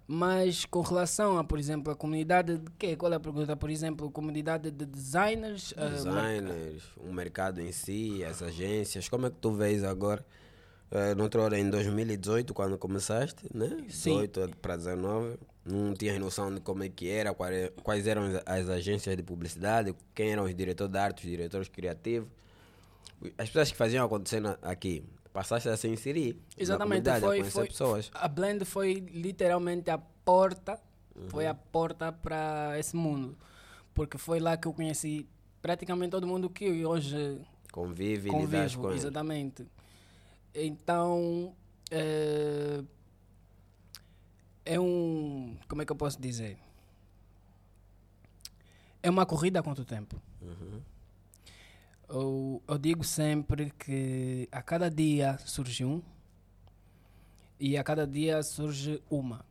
[0.07, 2.95] Mas com relação a, por exemplo, a comunidade de quê?
[2.95, 3.57] Qual é a pergunta?
[3.57, 9.31] Por exemplo, comunidade de designers, eh, Designers, o mercado em si, as agências, como é
[9.31, 10.25] que tu vês agora?
[10.93, 13.85] Uh, noutra hora, em 2018, quando começaste, né?
[13.89, 14.27] Sim.
[14.27, 18.43] 18 para 19, não tinhas noção de como é que era, quais, quais eram as,
[18.45, 22.29] as agências de publicidade, quem eram os diretores de arte, os diretores criativos.
[23.39, 25.03] As pessoas que faziam acontecer aqui,
[25.35, 28.11] passaste a se inserir Exatamente, comunidade, a foi, foi, pessoas.
[28.15, 30.81] a Blend foi literalmente a porta,
[31.29, 33.37] foi a porta para esse mundo.
[33.93, 35.29] Porque foi lá que eu conheci
[35.61, 37.41] praticamente todo mundo que hoje
[37.73, 39.67] Convive e lidas com exatamente.
[40.55, 41.53] Então,
[41.91, 42.85] eh,
[44.65, 45.57] é um.
[45.69, 46.57] Como é que eu posso dizer?
[49.03, 50.21] É uma corrida há quanto tempo?
[52.15, 56.01] Eu, eu digo sempre que a cada dia surge um
[57.59, 59.45] e a cada dia surge uma.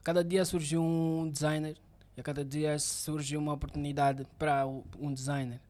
[0.00, 1.76] A cada dia surge um designer
[2.16, 5.60] e a cada dia surge uma oportunidade para um designer.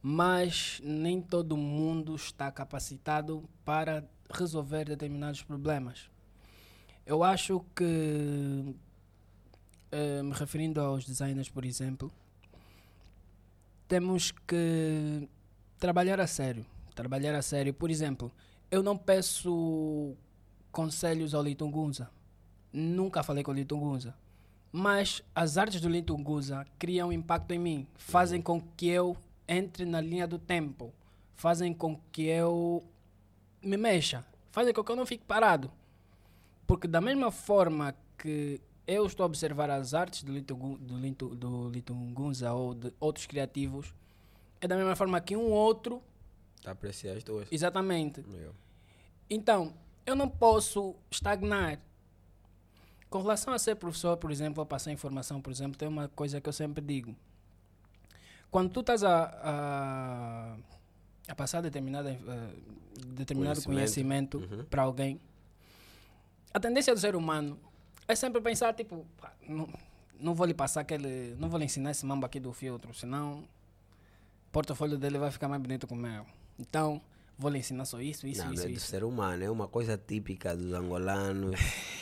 [0.00, 6.08] Mas nem todo mundo está capacitado para resolver determinados problemas.
[7.04, 8.76] Eu acho que,
[9.90, 12.12] eh, me referindo aos designers, por exemplo,
[13.88, 15.28] temos que
[15.78, 16.64] trabalhar a sério.
[16.94, 17.74] Trabalhar a sério.
[17.74, 18.30] Por exemplo,
[18.70, 20.14] eu não peço
[20.70, 22.10] conselhos ao Litunguza.
[22.72, 24.14] Nunca falei com o Litunguza.
[24.72, 27.86] Mas as artes do Litunguza criam impacto em mim.
[27.94, 29.16] Fazem com que eu
[29.46, 30.92] entre na linha do tempo.
[31.36, 32.82] Fazem com que eu
[33.62, 34.24] me mexa.
[34.50, 35.70] Fazem com que eu não fique parado.
[36.66, 41.72] Porque da mesma forma que eu estou a observar as artes do, Litungu, do,
[42.54, 43.94] ou de outros criativos,
[44.64, 46.02] é da mesma forma que um outro,
[46.62, 47.46] Tá apreciar as duas.
[47.52, 48.24] exatamente.
[48.32, 48.54] Eu.
[49.28, 49.74] Então,
[50.06, 51.78] eu não posso estagnar.
[53.10, 56.40] Com relação a ser professor, por exemplo, a passar informação, por exemplo, tem uma coisa
[56.40, 57.14] que eu sempre digo.
[58.50, 60.56] Quando tu estás a, a,
[61.28, 62.18] a passar determinada, eh,
[63.06, 64.38] determinado Conhecimento.
[64.38, 64.64] conhecimento Uhum.
[64.64, 65.20] para alguém,
[66.52, 67.58] a tendência do ser humano
[68.08, 69.68] é sempre pensar, tipo, "Pá, não,
[70.18, 73.44] não vou lhe passar aquele, não vou lhe ensinar esse mambo aqui do filtro, senão
[74.54, 76.24] portfólio dele vai ficar mais bonito que o meu.
[76.58, 77.00] Então,
[77.36, 78.86] vou lhe ensinar só isso, isso, não, isso, não é do isso.
[78.86, 81.58] ser humano, é uma coisa típica dos angolanos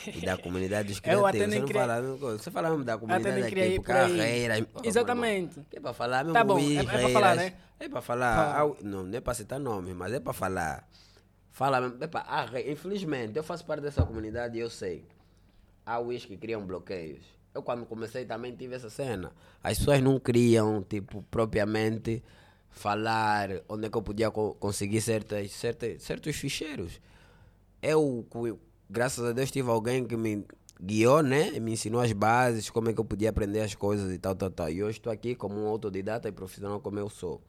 [0.07, 1.31] e da comunidade dos criativos.
[1.49, 2.01] Você não fala,
[2.37, 4.67] você fala mesmo da comunidade aqui, ir por por carreira.
[4.83, 5.59] Exatamente.
[5.73, 7.11] É para falar mesmo Tá bom, é- é Reiras.
[7.11, 7.53] falar, né?
[7.79, 8.59] É para falar, Fala.
[8.59, 10.87] au- não, não é para citar nomes, mas é para falar.
[11.51, 15.05] Fala mesmo, epa, re- infelizmente, eu faço parte dessa comunidade e eu sei.
[15.85, 17.21] Há uís que criam bloqueios.
[17.53, 19.31] Eu quando comecei também tive essa cena.
[19.61, 22.23] As pessoas não criam, tipo, propriamente
[22.73, 26.99] falar onde é que eu podia co- conseguir certas, certas, certos ficheiros.
[27.81, 28.25] Eu,
[28.89, 30.43] graças a Deus, tive alguém que me
[30.81, 31.51] guiou, né?
[31.53, 34.35] E me ensinou as bases, como é que eu podia aprender as coisas e tal,
[34.35, 34.69] tal, tal.
[34.69, 37.41] E hoje estou aqui como um autodidata e profissional como eu sou.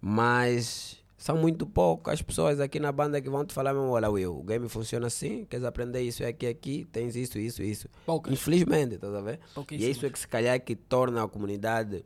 [0.00, 4.08] Mas são muito poucas as pessoas aqui na banda que vão te falar mesmo, olha
[4.08, 7.88] Will, o game funciona assim, queres aprender isso aqui, aqui, tens isso, isso, isso.
[8.06, 8.32] Poucas.
[8.32, 9.40] Infelizmente, estás a ver?
[9.82, 12.04] E é isso é que se calhar que torna a comunidade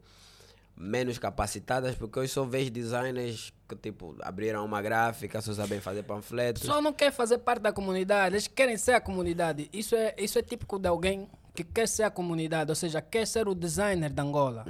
[0.76, 6.02] menos capacitadas, porque hoje só vejo designers que tipo abriram uma gráfica, só sabem fazer
[6.02, 6.62] panfletos.
[6.62, 9.68] Só não quer fazer parte da comunidade, eles querem ser a comunidade.
[9.72, 13.26] Isso é, isso é típico de alguém que quer ser a comunidade, ou seja, quer
[13.26, 14.64] ser o designer da Angola.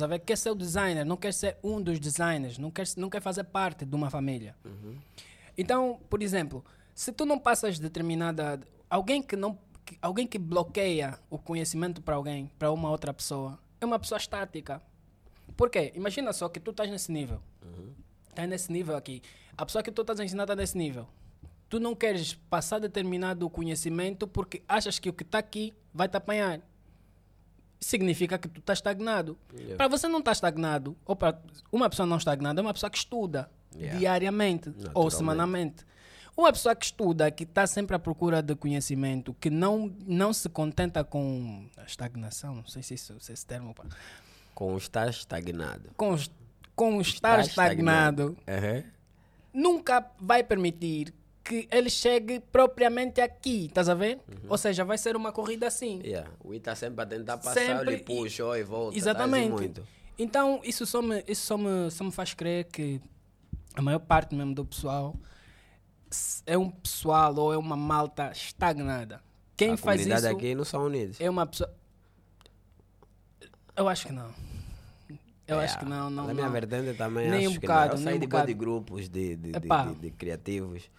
[0.00, 0.18] A ver?
[0.20, 3.44] Quer ser o designer, não quer ser um dos designers, não quer, não quer fazer
[3.44, 4.54] parte de uma família.
[5.56, 8.60] Então, por exemplo, se tu não passas determinada.
[8.88, 9.58] Alguém que não.
[9.84, 14.18] que- Alguém que bloqueia o conhecimento para alguém, para uma outra pessoa, é uma pessoa
[14.18, 14.80] estática.
[15.56, 15.92] Por quê?
[15.94, 17.40] Imagina só que tu estás nesse nível.
[18.28, 19.22] Está nesse nível aqui.
[19.56, 21.08] A pessoa que tu estás a ensinar está nesse nível.
[21.68, 26.16] Tu não queres passar determinado conhecimento porque achas que o que está aqui vai te
[26.16, 26.60] apanhar.
[27.80, 29.38] Significa que tu está estagnado.
[29.52, 29.76] Yeah.
[29.76, 31.40] Para você não estar estagnado, ou para
[31.72, 33.98] uma pessoa não estagnada, é uma pessoa que estuda Yeah.
[33.98, 35.84] diariamente ou semanalmente.
[36.36, 40.48] Uma pessoa que estuda, que está sempre à procura de conhecimento, que não, não se
[40.48, 43.74] contenta com a estagnação, não sei se, isso, se esse termo.
[44.56, 45.90] Com estar estagnado.
[45.98, 46.16] Com,
[46.74, 48.84] com estar Está estagnado Aham.
[49.52, 51.12] nunca vai permitir
[51.44, 54.18] que ele chegue propriamente aqui, estás a ver?
[54.48, 56.00] Ou seja, vai ser uma corrida assim.
[56.02, 56.30] Yeah.
[56.42, 58.96] O I está sempre a tentar passar, Sempre ele puxa e volta.
[58.96, 59.50] Exatamente.
[59.52, 59.86] muito.
[60.18, 62.98] Então, isso só me, isso só me, só me faz crer que
[63.74, 65.14] a maior parte mesmo do pessoal
[66.46, 69.20] é um pessoal ou é uma malta estagnada.
[69.54, 71.20] Quem a faz comunidade isso aqui não são unidos.
[71.20, 71.70] é uma pessoa.
[73.76, 74.30] Eu acho que não.
[75.46, 76.26] Eu É, acho que não, não.
[76.26, 76.52] Na minha não.
[76.52, 77.92] vertente também Nem acho um que bocado, não.
[77.92, 78.46] Eu nem saí um de bocado.
[78.48, 80.90] de grupos de, de, de, de- criativos.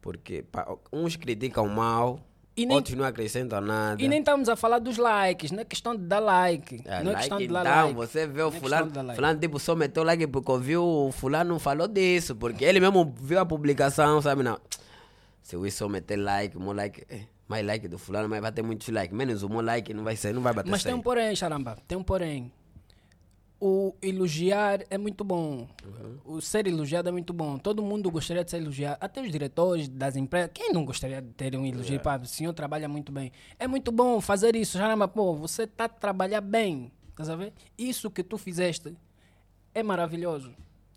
[0.00, 2.20] Porque pá, uns criticam mal,
[2.56, 4.02] E nem- outros não acrescentam nada.
[4.02, 6.82] E nem estamos a falar dos likes, não é questão de dar like.
[6.84, 7.94] É, não é like, questão de dar então, like.
[7.94, 9.14] você vê o Não é fulano, like.
[9.14, 13.38] fulano tipo só meteu like porque ouviu o fulano falou disso, porque ele mesmo viu
[13.38, 14.58] a publicação, sabe, não.
[15.42, 18.62] Se o só meter like, meu like, eh, mais like do fulano, mas vai ter
[18.62, 21.00] muitos likes, menos o meu like não vai ser, não vai bater Mas tem 100.
[21.00, 22.52] um porém, Charamba, tem um porém.
[23.60, 25.66] O elogiar é muito bom.
[25.84, 26.36] Uhum.
[26.36, 27.58] O ser elogiado é muito bom.
[27.58, 28.98] Todo mundo gostaria de ser elogiado.
[29.00, 30.52] Até os diretores das empresas.
[30.54, 31.96] Quem não gostaria de ter um elogio?
[31.96, 31.98] É.
[31.98, 33.32] Pá, o senhor trabalha muito bem.
[33.58, 34.78] É muito bom fazer isso.
[34.78, 36.92] Charamba, pô, você está a trabalhar bem.
[37.10, 37.52] Estás a ver?
[37.76, 38.96] Isso que tu fizeste
[39.74, 40.54] é maravilhoso.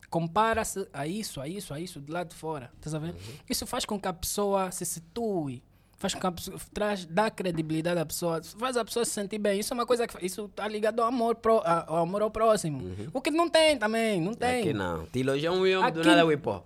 [0.08, 2.70] Compara-se a isso, a isso, a isso, de lá de fora.
[2.76, 3.14] Estás a ver?
[3.14, 3.38] Uhum.
[3.50, 5.64] Isso faz com que a pessoa se situe.
[6.02, 9.38] Faz com que a pessoa, traz, dá credibilidade à pessoa, faz a pessoa se sentir
[9.38, 9.60] bem.
[9.60, 12.82] Isso é uma coisa que isso tá ligado ao amor, pro, ao amor ao próximo.
[13.14, 14.62] O que não tem também, não tem.
[14.62, 15.06] Aqui não.
[15.06, 16.62] Te elogiam um homem do nada, ui, pô.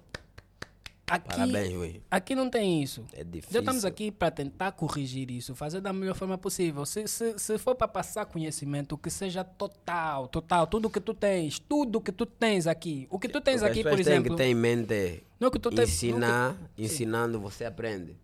[1.08, 2.02] Aqui, Parabéns, ui.
[2.10, 3.06] aqui não tem isso.
[3.14, 3.54] É difícil.
[3.54, 6.84] Já estamos aqui para tentar corrigir isso, fazer da melhor forma possível.
[6.84, 11.60] Se, se, se for para passar conhecimento, que seja total, total, tudo que tu tens,
[11.60, 13.06] tudo que tu tens aqui.
[13.12, 14.32] O que tu tens Porque aqui, por exemplo.
[14.32, 18.16] que ter em mente Não que tu tens- ensinar, ensinando você aprende.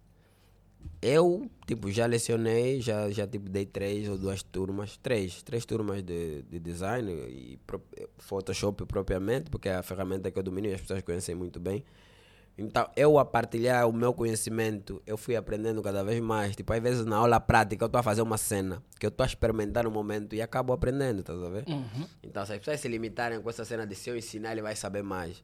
[1.02, 6.04] Eu, tipo, já lecionei, já, já tipo, dei três ou duas turmas, três, três turmas
[6.04, 7.82] de, de design e pro-
[8.20, 11.84] Photoshop propriamente, porque é a ferramenta que eu domino e as pessoas conhecem muito bem.
[12.58, 16.56] Então, eu a partilhar o meu conhecimento, eu fui aprendendo cada vez mais.
[16.56, 19.24] Tipo, às vezes na aula prática eu estou a fazer uma cena que eu estou
[19.24, 21.64] a experimentar no momento e acabo aprendendo, tá a ver?
[22.22, 24.76] Então, se as pessoas se limitarem com essa cena de se eu ensinar, ele vai
[24.76, 25.42] saber mais.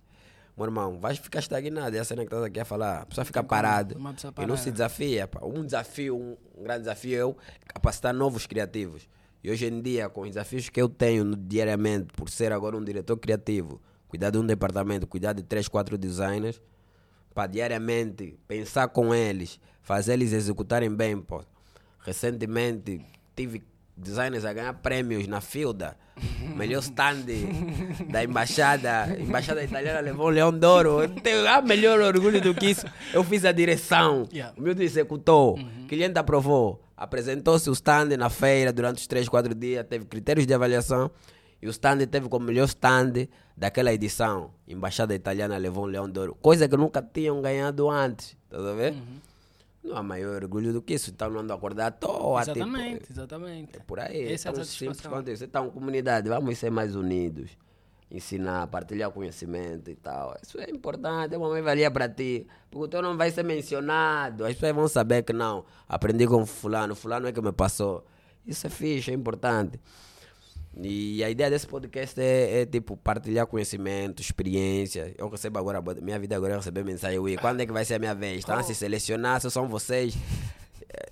[0.58, 1.96] Meu irmão, vai ficar estagnado.
[1.96, 3.02] É a cena que estás aqui a falar.
[3.02, 5.28] A pessoa fica parada uma pessoa e não se desafia.
[5.28, 5.40] pá.
[5.44, 9.08] Um desafio, um, um grande desafio é capacitar novos criativos.
[9.44, 12.84] E hoje em dia, com os desafios que eu tenho diariamente, por ser agora um
[12.84, 16.60] diretor criativo, cuidar de um departamento, cuidar de três, quatro designers,
[17.36, 21.44] para diariamente pensar com eles, fazer eles executarem bem, pô.
[22.00, 23.06] Recentemente
[23.36, 23.62] tive
[23.98, 25.98] designers a ganhar prêmios na Filda.
[26.56, 27.26] Melhor stand
[28.10, 31.04] da embaixada, embaixada italiana levou o Leão d'Oro.
[31.04, 32.86] Eu tenho a melhor orgulho do que isso.
[33.14, 34.54] Eu fiz a direção, Yeah.
[34.58, 39.54] o meu executou, o cliente aprovou, apresentou-se o stand na feira durante os 3, 4
[39.54, 41.12] dias, teve critérios de avaliação
[41.62, 44.52] e o stand teve como melhor stand daquela edição.
[44.68, 48.96] Embaixada italiana levou um Leão d'Oro, coisa que nunca tinham ganhado antes, tá a ver?
[49.88, 52.58] Não há maior orgulho do que isso, então não ando a acordar à toa, tipo,
[52.58, 53.80] Exatamente, exatamente.
[53.88, 54.34] por aí.
[54.34, 55.46] Essa é a simples quanto isso.
[55.46, 57.52] Então, comunidade, vamos ser mais unidos.
[58.12, 60.36] Ensinar, partilhar conhecimento e tal.
[60.44, 62.46] Isso é importante, é uma mais-valia para ti.
[62.70, 64.46] Porque o teu nome vai ser mencionado.
[64.46, 65.64] As pessoas vão saber que não.
[65.88, 68.06] Aprendi com fulano, fulano é que me passou.
[68.46, 69.80] Isso é fixe, é importante.
[70.80, 75.14] E a ideia desse podcast é, é, tipo partilhar conhecimento, experiência.
[75.18, 77.96] Eu recebo agora, minha vida agora é receber mensagem, ui, quando é que vai ser
[77.96, 78.40] a minha vez?
[78.40, 80.16] Estão a se selecionar, se são vocês.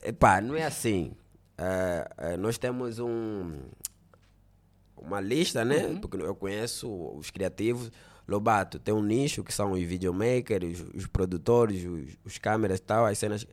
[0.04, 1.14] É, Epá, não é assim.
[1.58, 3.54] É, é, nós temos um,
[4.98, 5.98] uma lista, né?
[6.02, 6.88] Porque eu conheço
[7.18, 7.92] os criativos.
[8.28, 12.82] Lobato tem um nicho que são os videomakers, os, os produtores, os, os câmeras e
[12.82, 13.46] tal, as cenas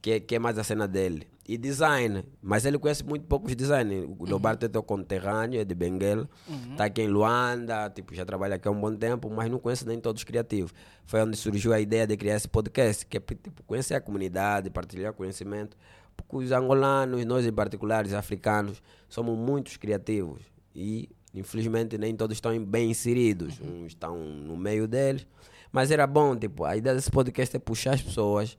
[0.00, 1.26] que, é- que é mais a cena dele.
[1.46, 4.16] E design, mas ele conhece muito poucos design.
[4.18, 6.26] O Lobato é teu conterrâneo, é de Benguela,
[6.70, 9.86] está aqui em Luanda, tipo, já trabalha aqui há um bom tempo, mas não conhece
[9.86, 10.72] nem todos os criativos.
[11.04, 14.70] Foi onde surgiu a ideia de criar esse podcast, que é tipo, conhecer a comunidade,
[14.70, 15.76] partilhar conhecimento.
[16.16, 20.40] Porque os angolanos, nós em particular, os africanos, somos muitos criativos.
[20.74, 23.60] E, infelizmente, nem todos estão bem inseridos.
[23.60, 25.26] Uns estão no meio deles.
[25.70, 28.56] Mas era bom, tipo, a ideia desse podcast é puxar as pessoas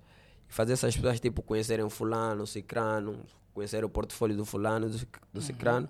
[0.50, 3.24] e fazer essas pessoas, tipo, conhecerem o fulano, o cicrano,
[3.54, 5.90] conhecer o portfólio do fulano, do, do cicrano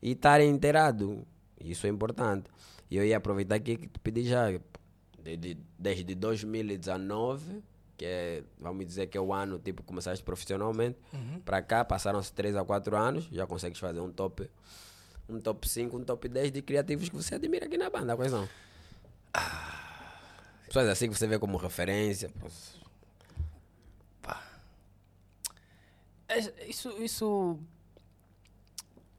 [0.00, 1.18] e estarem inteirados.
[1.60, 2.48] Isso é importante.
[2.90, 4.50] E eu ia aproveitar aqui que te pedi já,
[5.22, 7.62] de- de- desde 2019,
[7.96, 10.98] que é, vamos dizer que é o ano, tipo, começaste profissionalmente,
[11.44, 14.50] para cá, passaram-se 3 a 4 anos, já consegues fazer um top,
[15.28, 18.30] um top 5, um top 10 de criativos que você admira aqui na banda, quais
[18.32, 18.48] são?
[20.66, 22.30] Pessoas assim que você vê como referência.
[22.40, 22.48] pô.
[26.38, 27.58] É- Isso, isso.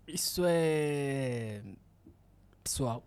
[0.08, 1.62] Isso é.
[2.64, 3.04] Pessoal.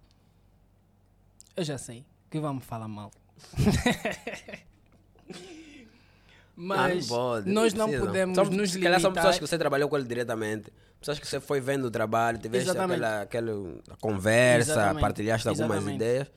[1.57, 3.11] Eu já sei que vamos falar mal.
[6.59, 8.07] Mas pode, nós não precisa.
[8.07, 9.25] podemos São- nos se calhar são limitar.
[9.25, 10.73] pessoas que você trabalhou com ele diretamente.
[10.99, 13.05] Pessoas que você foi vendo o trabalho, tiveste Exatamente.
[13.05, 13.53] aquela, aquela
[14.01, 15.01] conversa, Exatamente.
[15.03, 15.97] partilhaste algumas Exatamente.
[15.97, 16.31] ideias.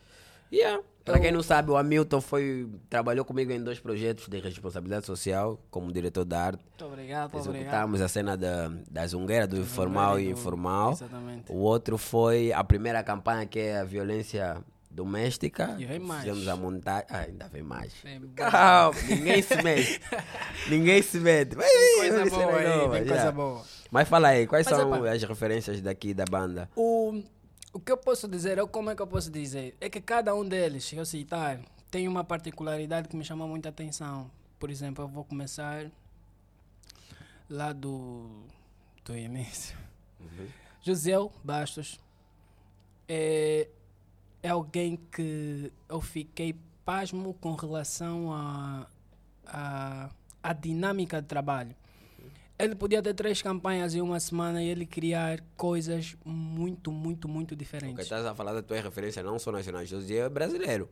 [0.52, 0.84] Yeah.
[1.04, 5.60] Para quem não sabe, o Hamilton foi, trabalhou comigo em dois projetos de responsabilidade social,
[5.72, 6.64] como diretor da arte.
[6.64, 7.66] Muito obrigado, muito obrigado.
[7.66, 10.92] Executamos a cena da, da zungueira, do informal e informal.
[10.92, 11.52] Exatamente.
[11.52, 15.76] O outro foi a primeira campanha, que é a violência doméstica.
[15.80, 16.22] E vem mais.
[16.22, 17.06] Fizemos a montagem.
[17.10, 17.94] Ah, ainda vem mais.
[18.04, 18.22] Vem.
[18.36, 20.02] Calma, ninguém se mete.
[20.70, 21.56] ninguém se mete.
[21.56, 23.64] Vai, Coisa boa aí, nova, vem coisa boa.
[23.92, 25.10] Mas fala aí, quais Mas, são epa.
[25.10, 26.70] as referências daqui da banda?
[26.76, 27.24] O,
[27.74, 30.34] o que eu posso dizer, ou como é que eu posso dizer, é que cada
[30.36, 31.60] um deles, eu citar,
[31.92, 34.30] tem uma particularidade que me chama muita atenção.
[34.60, 35.90] Por exemplo, eu vou começar
[37.50, 38.44] lá do,
[39.04, 39.78] do início.
[40.82, 41.14] José
[41.44, 42.00] Bastos
[43.08, 43.68] é,
[44.44, 46.56] é alguém que eu fiquei
[46.86, 48.88] pasmo com relação à
[49.46, 50.10] a,
[50.42, 51.76] a, dinâmica de trabalho.
[52.60, 57.56] Ele podia ter três campanhas em uma semana e ele criar coisas muito, muito, muito
[57.56, 58.04] diferentes.
[58.04, 60.90] estás a falar da tua referência não só nacional, José é brasileiro.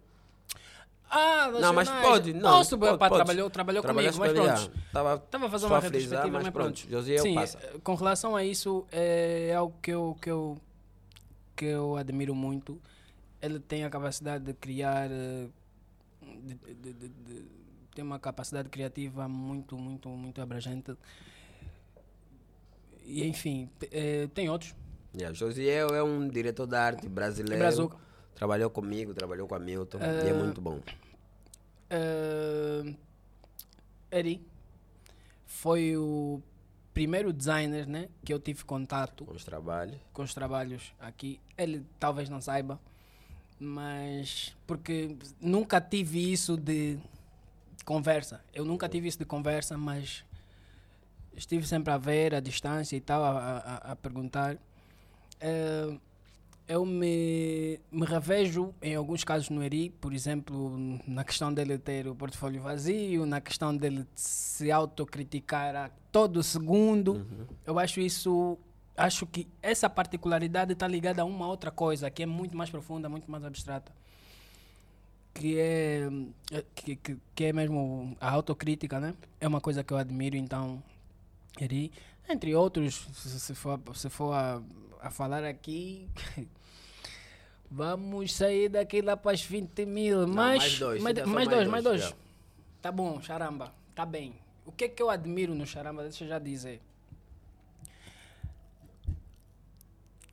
[1.10, 2.42] Ah, Não, mas pode, não.
[2.58, 3.16] Posso, pode, pá, pode.
[3.24, 4.72] trabalhou, trabalhou comigo, mas pronto.
[4.94, 6.82] Tava, Estava a fazer só uma a frisar, retrospectiva, mas pronto.
[6.82, 6.92] pronto.
[6.92, 7.58] Josiel Sim, passa.
[7.60, 10.58] eh, com relação a isso, é algo que eu, que eu,
[11.56, 12.82] que eu admiro muito.
[13.42, 15.10] Ele tem a capacidade de criar.
[15.12, 15.48] eh,
[16.22, 17.46] de- de- de-
[17.96, 20.94] tem uma capacidade criativa muito, muito, muito abrangente.
[23.08, 24.76] E enfim, eh, tem outros.
[25.16, 27.58] Yeah, Josiel é um diretor de arte brasileiro.
[27.58, 27.98] Brazuca.
[28.36, 29.98] Trabalhou comigo, trabalhou com a Milton.
[30.00, 30.80] Eh, E é muito bom.
[31.90, 32.94] Uh,
[34.12, 34.46] Eri
[35.46, 36.42] foi o
[36.94, 39.96] primeiro designer né, que eu tive contato Com os trabalhos.
[40.12, 41.40] com os trabalhos aqui.
[41.58, 42.80] Ele talvez não saiba,
[43.60, 46.98] mas porque nunca tive isso de
[47.86, 48.42] conversa.
[48.54, 50.26] Eu nunca tive isso de conversa, mas
[51.38, 54.58] estive sempre a ver a distância e tal, a, a- a perguntar.
[55.40, 55.98] Eh,
[56.68, 62.06] eu me, me revejo em alguns casos no Eri, por exemplo, na questão dele ter
[62.08, 67.26] o portfólio vazio, na questão dele se autocriticar a todo segundo.
[67.66, 68.58] Eu acho isso.
[68.98, 73.08] Acho que essa particularidade está ligada a uma outra coisa que é muito mais profunda,
[73.08, 73.92] muito mais abstrata.
[75.34, 76.10] Que é,
[76.52, 79.14] é, que, que, que é mesmo a autocrítica, né?
[79.40, 80.82] É uma coisa que eu admiro, então.
[81.60, 81.92] Eri,
[82.30, 84.62] entre outros, se, for, se for a,
[85.02, 86.10] a falar aqui,
[87.72, 90.28] vamos sair daqui lá para as 20 mil.
[90.28, 92.12] Mas, mais dois, mais, ainda só mais mais dois, mais dois, dois.
[92.12, 92.18] já.
[92.82, 94.34] Tá bom, charamba, tá bem.
[94.66, 96.04] O que é que eu admiro no charamba?
[96.04, 96.82] Deixa eu já dizer.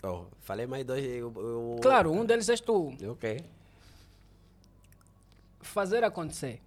[0.02, 1.02] Oh, falei mais dois.
[1.04, 2.94] Eu, eu- Claro, um deles és tu.
[3.10, 3.40] Ok.
[5.62, 6.60] Fazer acontecer.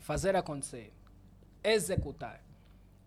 [0.00, 0.92] Fazer acontecer.
[1.62, 2.41] Executar.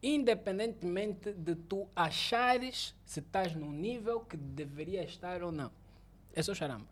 [0.08, 5.72] Independentemente de tu achares se estás no nível que deveria estar ou não.
[6.36, 6.86] É o charamba.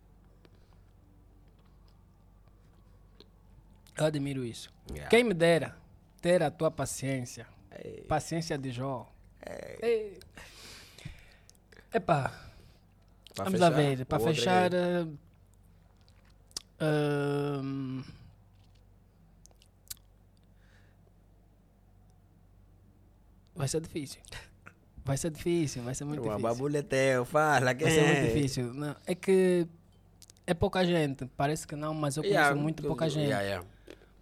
[3.95, 4.74] Eu admiro isso.
[4.89, 5.09] Yeah.
[5.09, 5.78] Quem me dera
[6.22, 7.45] ter a tua paciência.
[7.84, 8.01] Ei.
[8.07, 9.07] Paciência de Jó.
[9.82, 10.20] Ei.
[11.93, 12.30] Epá,
[13.36, 14.05] Pra vamos fechar, lá ver.
[14.07, 14.74] Para fechar.
[14.74, 15.05] eh,
[23.56, 24.22] vai ser difícil.
[25.06, 26.41] Vai ser difícil, vai ser muito O difícil.
[26.41, 27.76] babulho é teu, fala.
[27.76, 28.28] Quem Vai ser muito é?
[28.34, 28.74] difícil.
[28.74, 29.68] Não, é que
[30.47, 31.26] é pouca gente.
[31.36, 33.26] Parece que não, mas eu conheço Yeah, muito pouca gente.
[33.28, 33.68] yeah, yeah.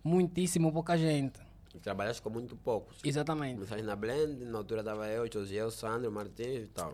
[0.04, 1.40] Muitíssimo pouca gente.
[1.84, 2.98] Trabalhaste com muito poucos.
[3.04, 3.56] Exatamente.
[3.56, 6.94] Começaste na Blend, na altura estava eu, Josiel, Sandro, Martins e tal.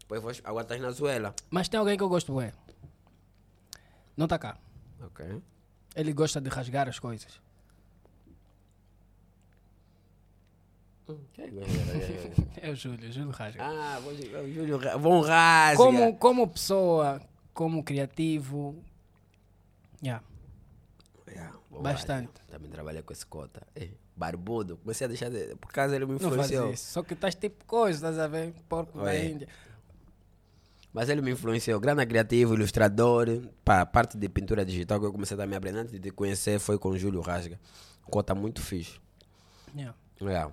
[0.00, 1.34] Depois foste- agora estás na Zuela.
[1.50, 2.52] Mas tem alguém que eu gosto, ué.
[4.16, 4.56] Não tá cá.
[5.02, 5.24] Ok.
[5.94, 7.40] Ele gosta de rasgar as coisas.
[8.26, 8.34] Quem
[9.94, 10.97] gosta?
[12.60, 13.62] É o Júlio, Júlio rasga.
[13.64, 15.76] ah, o Júlio Ra- Von Rasga.
[15.76, 17.20] como, como pessoa,
[17.54, 18.76] como criativo,
[20.02, 20.22] yeah,
[21.30, 22.28] Yeah, Bastante.
[22.40, 22.42] Rasga.
[22.50, 23.66] Também trabalhei com esse cota.
[23.76, 24.78] Eh, barbudo.
[24.78, 25.54] Comecei a deixar de...
[25.56, 26.72] Por causa ele me não faz influenciou.
[26.72, 26.90] isso.
[26.92, 28.54] Só que estás tipo coisa, estás a ver?
[28.68, 29.14] Porco da.
[29.16, 29.46] Índia.
[30.92, 31.78] Mas ele me influenciou.
[31.78, 33.28] Grande criativo, ilustrador.
[33.62, 36.58] Para a parte de pintura digital que eu comecei a me aprender antes de conhecer
[36.58, 37.60] foi com o Júlio Rasga.
[38.04, 38.98] Cota muito fixe.
[39.76, 39.94] Yeah.
[40.20, 40.52] Yeah.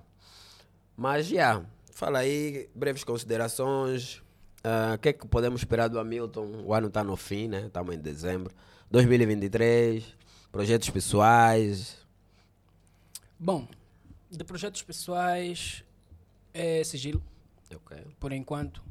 [0.96, 4.22] Mas, já, fala aí, breves considerações.
[4.64, 6.62] Ah, O que é que podemos esperar do Hamilton?
[6.64, 7.66] O ano está no fim, né?
[7.66, 8.54] Estamos em dezembro.
[8.90, 10.04] 2023,
[10.50, 11.98] projetos pessoais.
[13.38, 13.68] Bom,
[14.30, 15.84] de projetos pessoais,
[16.54, 17.22] é sigilo,
[17.74, 17.96] Ok.
[18.18, 18.82] por enquanto.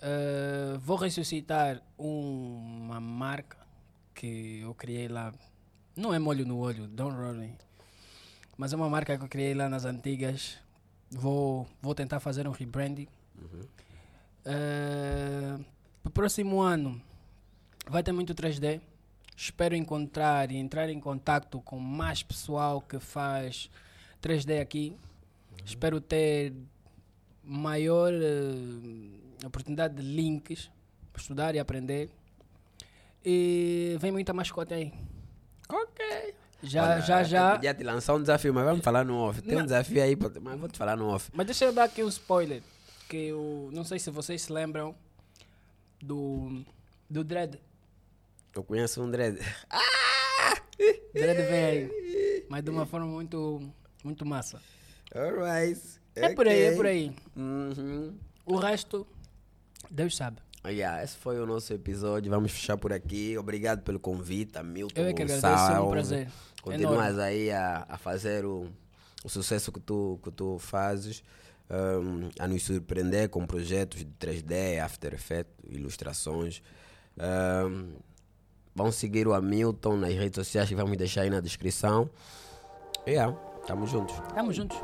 [0.00, 3.56] Eh, vou ressuscitar uma marca
[4.14, 5.32] que eu criei lá.
[5.94, 7.54] Não é molho no olho, don't worry.
[8.56, 10.58] Mas é uma marca que eu criei lá nas antigas.
[11.12, 13.08] Vou, vou tentar fazer um rebranding.
[14.42, 17.00] Para o próximo ano
[17.88, 18.80] vai ter muito 3D.
[19.36, 23.70] Espero encontrar e entrar em contato com mais pessoal que faz
[24.22, 24.96] 3D aqui.
[25.64, 26.52] Espero ter
[27.42, 30.70] maior eh, oportunidade de links
[31.12, 32.10] para estudar e aprender.
[33.24, 34.92] E vem muita mascote aí.
[35.68, 36.34] Ok.
[36.62, 37.52] Já, Olha, já, eu já.
[37.52, 39.42] Podia te lançar um desafio, mas vamos falar no off.
[39.42, 39.64] Tem um Não.
[39.64, 41.28] desafio aí, mas vou te falar no off.
[41.34, 42.62] Mas deixa eu dar aqui um spoiler.
[43.08, 44.94] Que eu não sei se vocês se lembram
[46.00, 46.62] do,
[47.10, 47.58] do Dread.
[48.54, 49.38] Eu conheço um dread.
[51.14, 52.46] Dread vem aí.
[52.48, 53.60] Mas de uma forma muito,
[54.04, 54.60] muito massa.
[55.14, 55.80] Alright.
[56.14, 57.14] É por aí, é por aí.
[57.34, 58.14] Uhum.
[58.44, 59.06] O resto,
[59.90, 60.38] Deus sabe.
[60.64, 62.30] Yeah, esse foi o nosso episódio.
[62.30, 63.36] Vamos fechar por aqui.
[63.36, 65.00] Obrigado pelo convite, Hamilton.
[65.00, 66.28] Eu é que agradeço, é um prazer.
[66.62, 68.68] Continuas aí a, a fazer o,
[69.22, 71.22] o sucesso que tu, que tu fazes,
[71.68, 76.62] um, a nos surpreender com projetos de 3D, After Effects, ilustrações.
[77.18, 77.92] Um,
[78.74, 82.08] Vão seguir o Hamilton nas redes sociais que vamos deixar aí na descrição.
[83.06, 83.36] E yeah,
[83.66, 84.16] tamo juntos.
[84.34, 84.78] Tamo juntos.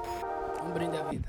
[0.62, 1.28] Um brinde à vida.